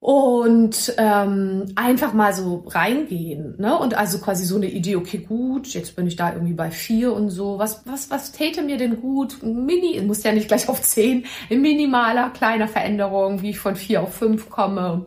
Und 0.00 0.94
ähm, 0.98 1.64
einfach 1.76 2.12
mal 2.12 2.34
so 2.34 2.64
reingehen, 2.68 3.54
ne? 3.58 3.78
Und 3.78 3.94
also 3.94 4.18
quasi 4.18 4.44
so 4.44 4.56
eine 4.56 4.68
Idee, 4.70 4.96
okay, 4.96 5.16
gut, 5.16 5.68
jetzt 5.68 5.96
bin 5.96 6.06
ich 6.06 6.16
da 6.16 6.34
irgendwie 6.34 6.52
bei 6.52 6.70
vier 6.70 7.14
und 7.14 7.30
so. 7.30 7.58
Was, 7.58 7.86
was, 7.86 8.10
was 8.10 8.32
täte 8.32 8.60
mir 8.60 8.76
denn 8.76 9.00
gut? 9.00 9.42
Mini, 9.42 9.98
muss 10.02 10.22
ja 10.22 10.32
nicht 10.32 10.48
gleich 10.48 10.68
auf 10.68 10.82
zehn, 10.82 11.24
in 11.48 11.62
minimaler, 11.62 12.30
kleiner 12.30 12.68
Veränderung, 12.68 13.40
wie 13.40 13.50
ich 13.50 13.58
von 13.58 13.76
vier 13.76 14.02
auf 14.02 14.14
fünf 14.14 14.50
komme. 14.50 15.06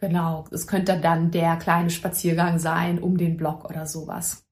Genau, 0.00 0.44
es 0.50 0.66
könnte 0.66 0.98
dann 1.00 1.30
der 1.30 1.56
kleine 1.56 1.88
Spaziergang 1.88 2.58
sein 2.58 2.98
um 2.98 3.16
den 3.16 3.38
Block 3.38 3.64
oder 3.64 3.86
sowas 3.86 4.43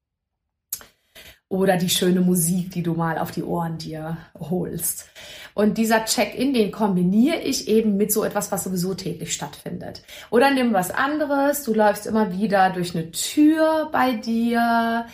oder 1.52 1.76
die 1.76 1.90
schöne 1.90 2.22
Musik, 2.22 2.70
die 2.70 2.82
du 2.82 2.94
mal 2.94 3.18
auf 3.18 3.30
die 3.30 3.42
Ohren 3.42 3.76
dir 3.76 4.16
holst. 4.40 5.04
Und 5.52 5.76
dieser 5.76 6.06
Check-in, 6.06 6.54
den 6.54 6.72
kombiniere 6.72 7.40
ich 7.40 7.68
eben 7.68 7.98
mit 7.98 8.10
so 8.10 8.24
etwas, 8.24 8.50
was 8.50 8.64
sowieso 8.64 8.94
täglich 8.94 9.34
stattfindet. 9.34 10.02
Oder 10.30 10.50
nimm 10.50 10.72
was 10.72 10.90
anderes, 10.90 11.62
du 11.64 11.74
läufst 11.74 12.06
immer 12.06 12.32
wieder 12.32 12.70
durch 12.70 12.96
eine 12.96 13.10
Tür 13.10 13.90
bei 13.92 14.14
dir, 14.14 15.04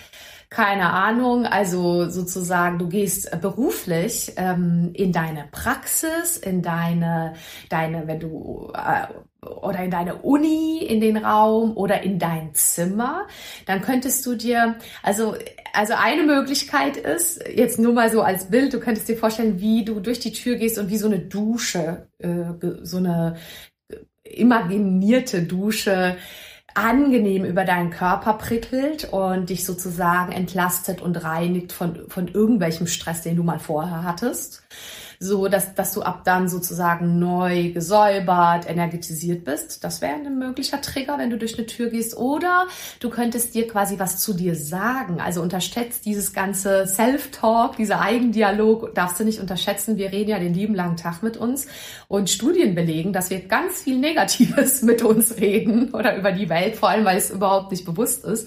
keine 0.51 0.93
Ahnung, 0.93 1.45
also 1.45 2.09
sozusagen, 2.09 2.79
du 2.79 2.89
gehst 2.89 3.31
beruflich 3.41 4.33
ähm, 4.37 4.91
in 4.95 5.13
deine 5.13 5.47
Praxis, 5.51 6.39
in 6.39 6.63
deine, 6.63 7.35
deine, 7.69 8.07
wenn 8.07 8.19
du 8.19 8.73
äh, 8.75 9.09
oder 9.47 9.85
in 9.85 9.91
deine 9.91 10.17
Uni, 10.17 10.79
in 10.79 11.01
den 11.01 11.17
Raum 11.17 11.77
oder 11.77 12.03
in 12.03 12.19
dein 12.19 12.55
Zimmer, 12.55 13.27
dann 13.67 13.83
könntest 13.83 14.25
du 14.27 14.35
dir, 14.35 14.77
also, 15.03 15.37
also 15.75 15.95
eine 15.97 16.25
Möglichkeit 16.25 16.97
ist, 16.97 17.47
jetzt 17.47 17.79
nur 17.79 17.93
mal 17.93 18.11
so 18.11 18.23
als 18.23 18.51
Bild, 18.51 18.73
du 18.73 18.81
könntest 18.81 19.09
dir 19.09 19.17
vorstellen, 19.17 19.61
wie 19.61 19.85
du 19.85 20.01
durch 20.01 20.19
die 20.19 20.33
Tür 20.33 20.57
gehst 20.57 20.79
und 20.79 20.89
wie 20.89 20.99
so 20.99 21.07
eine 21.07 21.21
Dusche, 21.21 22.09
äh, 22.19 22.45
so 22.83 22.97
eine 22.97 23.37
imaginierte 24.25 25.43
Dusche 25.43 26.17
angenehm 26.79 27.45
über 27.45 27.65
deinen 27.65 27.91
Körper 27.91 28.35
prickelt 28.35 29.13
und 29.13 29.51
dich 29.51 29.65
sozusagen 29.65 30.33
entlastet 30.33 31.01
und 31.01 31.23
reinigt 31.23 31.73
von, 31.73 32.09
von 32.09 32.29
irgendwelchem 32.29 32.87
Stress, 32.87 33.23
den 33.23 33.37
du 33.37 33.43
mal 33.43 33.59
vorher 33.59 34.05
hattest 34.05 34.63
so 35.21 35.49
dass, 35.49 35.75
dass 35.75 35.93
du 35.95 36.03
ab 36.03 36.23
dann 36.25 36.49
sozusagen 36.49 37.19
neu 37.19 37.71
gesäubert, 37.73 38.69
energetisiert 38.69 39.45
bist. 39.45 39.83
Das 39.83 40.01
wäre 40.01 40.15
ein 40.15 40.39
möglicher 40.39 40.81
Trigger, 40.81 41.19
wenn 41.19 41.31
du 41.31 41.39
durch 41.39 41.57
eine 41.59 41.67
Tür 41.67 41.91
gehst. 41.91 42.17
Oder 42.17 42.67
du 43.01 43.11
könntest 43.11 43.55
dir 43.55 43.67
quasi 43.67 43.99
was 43.99 44.19
zu 44.21 44.33
dir 44.33 44.55
sagen. 44.55 45.21
Also 45.21 45.43
unterschätzt 45.43 46.05
dieses 46.05 46.33
ganze 46.33 46.87
Self-Talk, 46.87 47.77
dieser 47.77 48.01
Eigendialog, 48.01 48.95
darfst 48.95 49.19
du 49.19 49.25
nicht 49.25 49.41
unterschätzen. 49.41 49.97
Wir 49.97 50.13
reden 50.13 50.31
ja 50.31 50.39
den 50.39 50.55
lieben 50.55 50.75
langen 50.75 50.97
Tag 50.97 51.23
mit 51.23 51.37
uns 51.37 51.67
und 52.07 52.31
Studien 52.31 52.75
belegen, 52.75 53.13
dass 53.13 53.31
wir 53.31 53.41
ganz 53.41 53.83
viel 53.83 53.99
Negatives 53.99 54.83
mit 54.89 55.03
uns 55.03 55.37
reden 55.37 55.95
oder 55.95 56.17
über 56.17 56.33
die 56.33 56.49
Welt, 56.49 56.77
vor 56.77 56.91
allem 56.91 57.05
weil 57.05 57.19
es 57.19 57.31
überhaupt 57.31 57.73
nicht 57.73 57.85
bewusst 57.85 58.25
ist. 58.25 58.47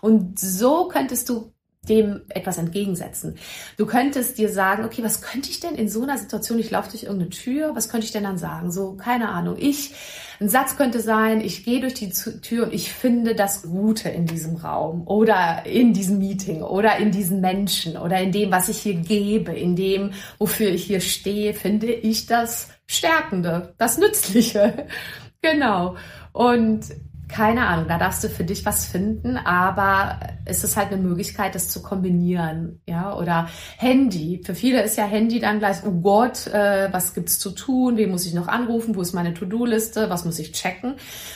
Und 0.00 0.38
so 0.38 0.88
könntest 0.88 1.28
du 1.28 1.52
dem 1.88 2.22
etwas 2.28 2.58
entgegensetzen. 2.58 3.36
Du 3.76 3.86
könntest 3.86 4.38
dir 4.38 4.48
sagen, 4.48 4.84
okay, 4.84 5.02
was 5.02 5.22
könnte 5.22 5.50
ich 5.50 5.60
denn 5.60 5.74
in 5.74 5.88
so 5.88 6.02
einer 6.02 6.18
Situation, 6.18 6.58
ich 6.58 6.70
laufe 6.70 6.90
durch 6.90 7.04
irgendeine 7.04 7.30
Tür, 7.30 7.74
was 7.74 7.88
könnte 7.88 8.06
ich 8.06 8.12
denn 8.12 8.24
dann 8.24 8.38
sagen? 8.38 8.70
So, 8.70 8.94
keine 8.94 9.28
Ahnung. 9.28 9.56
Ich, 9.58 9.94
ein 10.40 10.48
Satz 10.48 10.76
könnte 10.76 11.00
sein, 11.00 11.40
ich 11.40 11.64
gehe 11.64 11.80
durch 11.80 11.94
die 11.94 12.10
Tür 12.10 12.64
und 12.64 12.74
ich 12.74 12.92
finde 12.92 13.34
das 13.34 13.62
Gute 13.62 14.08
in 14.08 14.26
diesem 14.26 14.56
Raum 14.56 15.06
oder 15.06 15.64
in 15.66 15.92
diesem 15.92 16.18
Meeting 16.18 16.62
oder 16.62 16.96
in 16.98 17.10
diesen 17.10 17.40
Menschen 17.40 17.96
oder 17.96 18.20
in 18.20 18.32
dem, 18.32 18.50
was 18.50 18.68
ich 18.68 18.78
hier 18.78 18.94
gebe, 18.94 19.52
in 19.52 19.76
dem, 19.76 20.12
wofür 20.38 20.68
ich 20.68 20.84
hier 20.84 21.00
stehe, 21.00 21.54
finde 21.54 21.92
ich 21.92 22.26
das 22.26 22.68
Stärkende, 22.86 23.74
das 23.78 23.98
Nützliche. 23.98 24.86
genau. 25.42 25.96
Und 26.32 26.84
keine 27.28 27.66
Ahnung, 27.66 27.86
da 27.88 27.98
darfst 27.98 28.22
du 28.22 28.28
für 28.28 28.44
dich 28.44 28.64
was 28.64 28.86
finden, 28.86 29.36
aber 29.36 30.20
es 30.44 30.62
ist 30.62 30.76
halt 30.76 30.92
eine 30.92 31.02
Möglichkeit, 31.02 31.56
das 31.56 31.68
zu 31.68 31.82
kombinieren, 31.82 32.80
ja, 32.86 33.16
oder 33.16 33.48
Handy. 33.78 34.40
Für 34.44 34.54
viele 34.54 34.82
ist 34.82 34.96
ja 34.96 35.04
Handy 35.04 35.40
dann 35.40 35.58
gleich, 35.58 35.78
oh 35.84 35.90
Gott, 35.90 36.46
äh, 36.46 36.88
was 36.92 37.14
gibt's 37.14 37.40
zu 37.40 37.50
tun? 37.50 37.96
Wen 37.96 38.10
muss 38.10 38.26
ich 38.26 38.34
noch 38.34 38.46
anrufen? 38.46 38.94
Wo 38.94 39.02
ist 39.02 39.12
meine 39.12 39.34
To-Do-Liste? 39.34 40.08
Was 40.08 40.24
muss 40.24 40.38
ich 40.38 40.52
checken? 40.52 40.94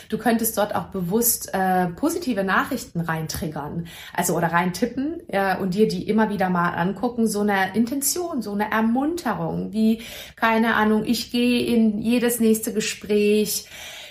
Du 0.08 0.16
könntest 0.16 0.56
dort 0.58 0.76
auch 0.76 0.86
bewusst 0.86 1.52
äh, 1.52 1.88
positive 1.88 2.44
Nachrichten 2.44 3.00
reintriggern, 3.00 3.88
also 4.14 4.36
oder 4.36 4.52
reintippen 4.52 5.20
äh, 5.28 5.56
und 5.56 5.74
dir 5.74 5.88
die 5.88 6.08
immer 6.08 6.30
wieder 6.30 6.50
mal 6.50 6.70
angucken, 6.70 7.26
so 7.26 7.40
eine 7.40 7.74
Intention, 7.74 8.42
so 8.42 8.52
eine 8.52 8.70
Ermunterung, 8.70 9.72
wie 9.72 10.02
keine 10.36 10.74
Ahnung, 10.76 11.04
ich 11.04 11.32
gehe 11.32 11.66
in 11.66 11.98
jedes 11.98 12.38
nächste 12.38 12.72
Gespräch 12.72 13.66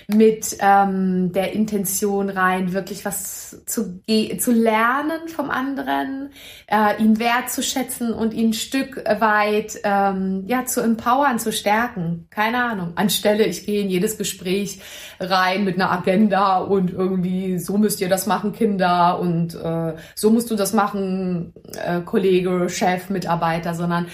mit 0.10 0.58
ähm, 0.60 1.32
der 1.34 1.54
Intention 1.54 2.30
rein, 2.30 2.74
wirklich 2.74 3.06
was 3.06 3.64
zu, 3.66 4.02
zu 4.40 4.52
lernen 4.52 5.28
vom 5.28 5.52
anderen, 5.52 6.32
äh, 6.68 7.02
ihn 7.02 7.20
wertzuschätzen 7.20 8.12
und 8.12 8.34
ihn 8.34 8.50
ein 8.50 8.54
Stück 8.54 9.04
weit 9.20 9.80
ähm, 9.84 10.44
ja, 10.48 10.66
zu 10.66 10.82
empowern, 10.82 11.38
zu 11.38 11.52
stärken. 11.52 12.28
Keine 12.32 12.64
Ahnung. 12.64 12.94
Anstelle, 12.96 13.46
ich 13.46 13.66
gehe 13.66 13.82
in 13.82 13.90
jedes 13.90 14.18
Gespräch 14.18 14.80
rein 15.20 15.64
mit 15.64 15.76
einer 15.76 15.92
Agenda 15.92 16.58
und 16.58 16.92
irgendwie, 16.92 17.60
so 17.60 17.78
müsst 17.78 18.02
ihr 18.02 18.10
das 18.10 18.26
machen, 18.26 18.52
Kinder, 18.52 19.20
und 19.20 19.54
äh, 19.56 19.94
so 20.16 20.32
musst 20.32 20.50
du 20.50 20.56
das 20.56 20.74
machen, 20.74 21.54
äh, 21.86 22.02
Kollege, 22.02 22.68
Chef, 22.70 23.10
Mitarbeiter, 23.10 23.76
sondern 23.76 24.08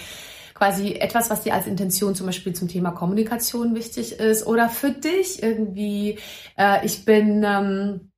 quasi 0.56 0.94
etwas, 0.94 1.28
was 1.30 1.42
dir 1.42 1.54
als 1.54 1.66
Intention 1.66 2.14
zum 2.14 2.26
Beispiel 2.26 2.54
zum 2.54 2.68
Thema 2.68 2.90
Kommunikation 2.90 3.74
wichtig 3.74 4.18
ist 4.18 4.46
oder 4.46 4.68
für 4.68 4.90
dich 4.90 5.42
irgendwie, 5.42 6.18
äh, 6.56 6.84
ich 6.84 7.04
bin 7.04 7.44
ähm, 7.44 8.12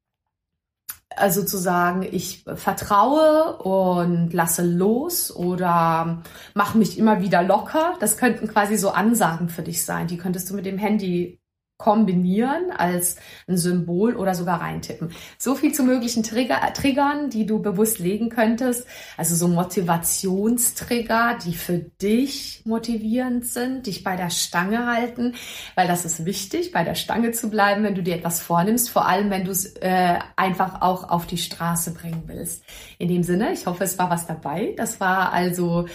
also 1.17 1.41
sozusagen, 1.41 2.03
ich 2.03 2.45
vertraue 2.45 3.57
und 3.57 4.33
lasse 4.33 4.63
los 4.63 5.35
oder 5.35 6.23
mache 6.55 6.79
mich 6.79 6.97
immer 6.97 7.21
wieder 7.21 7.43
locker. 7.43 7.95
Das 7.99 8.17
könnten 8.17 8.47
quasi 8.47 8.77
so 8.77 8.91
Ansagen 8.91 9.49
für 9.49 9.63
dich 9.63 9.85
sein. 9.85 10.07
Die 10.07 10.17
könntest 10.17 10.49
du 10.49 10.55
mit 10.55 10.67
dem 10.67 10.79
Handy 10.79 11.41
kombinieren 11.79 12.73
als 12.77 13.17
ein 13.47 13.57
Symbol 13.57 14.17
oder 14.17 14.35
sogar 14.35 14.61
reintippen. 14.61 15.13
So 15.39 15.55
viel 15.55 15.73
zu 15.73 15.85
möglichen 15.85 16.25
Trigger, 16.25 16.61
Triggern, 16.75 17.31
die 17.31 17.47
du 17.47 17.63
bewusst 17.63 18.01
legen 18.01 18.31
könntest. 18.31 18.85
Also 19.17 19.37
so 19.37 19.47
Motivationstrigger, 19.47 21.39
die 21.45 21.55
für 21.55 21.79
dich 21.79 22.63
motivierend 22.65 23.47
sind, 23.47 23.87
dich 23.87 24.03
bei 24.03 24.17
der 24.17 24.31
Stange 24.31 24.87
halten, 24.87 25.37
weil 25.77 25.87
das 25.87 26.05
ist 26.05 26.25
wichtig, 26.25 26.73
bei 26.73 26.83
der 26.83 26.97
Stange 26.97 27.31
zu 27.31 27.49
bleiben, 27.49 27.85
wenn 27.85 27.95
du 27.95 28.03
dir 28.03 28.17
etwas 28.17 28.41
vornimmst, 28.41 28.91
vor 28.91 29.07
allem 29.07 29.31
wenn 29.31 29.45
du 29.45 29.53
es 29.53 29.77
äh, 29.77 30.19
einfach 30.35 30.83
auch 30.83 31.09
auf 31.09 31.27
die 31.27 31.39
Straße 31.39 31.95
bringen 31.95 32.25
willst. 32.27 32.65
In 32.99 33.09
dem 33.09 33.23
Sinne, 33.23 33.53
ich 33.53 33.67
hoffe, 33.67 33.85
es 33.85 33.97
war 34.01 34.11
was 34.11 34.27
dabei. 34.27 34.75
Das 34.77 34.99
war 34.99 35.33
also 35.33 35.87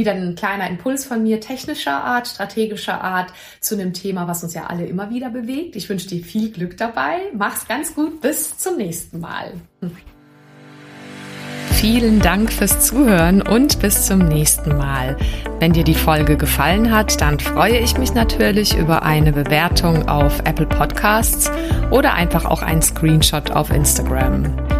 wieder 0.00 0.12
ein 0.12 0.34
kleiner 0.34 0.68
Impuls 0.68 1.04
von 1.04 1.22
mir, 1.22 1.40
technischer 1.40 2.02
Art, 2.02 2.26
strategischer 2.26 3.00
Art, 3.02 3.32
zu 3.60 3.74
einem 3.74 3.92
Thema, 3.92 4.26
was 4.26 4.42
uns 4.42 4.54
ja 4.54 4.66
alle 4.66 4.86
immer 4.86 5.10
wieder 5.10 5.30
bewegt. 5.30 5.76
Ich 5.76 5.88
wünsche 5.88 6.08
dir 6.08 6.24
viel 6.24 6.50
Glück 6.50 6.76
dabei. 6.76 7.18
Mach's 7.34 7.68
ganz 7.68 7.94
gut. 7.94 8.20
Bis 8.20 8.56
zum 8.58 8.76
nächsten 8.76 9.20
Mal. 9.20 9.52
Vielen 11.72 12.20
Dank 12.20 12.52
fürs 12.52 12.86
Zuhören 12.86 13.40
und 13.40 13.80
bis 13.80 14.06
zum 14.06 14.18
nächsten 14.18 14.76
Mal. 14.76 15.16
Wenn 15.60 15.72
dir 15.72 15.84
die 15.84 15.94
Folge 15.94 16.36
gefallen 16.36 16.90
hat, 16.90 17.20
dann 17.20 17.38
freue 17.38 17.78
ich 17.78 17.96
mich 17.96 18.12
natürlich 18.12 18.76
über 18.76 19.02
eine 19.02 19.32
Bewertung 19.32 20.08
auf 20.08 20.40
Apple 20.40 20.66
Podcasts 20.66 21.50
oder 21.90 22.14
einfach 22.14 22.44
auch 22.44 22.62
einen 22.62 22.82
Screenshot 22.82 23.52
auf 23.52 23.70
Instagram. 23.70 24.79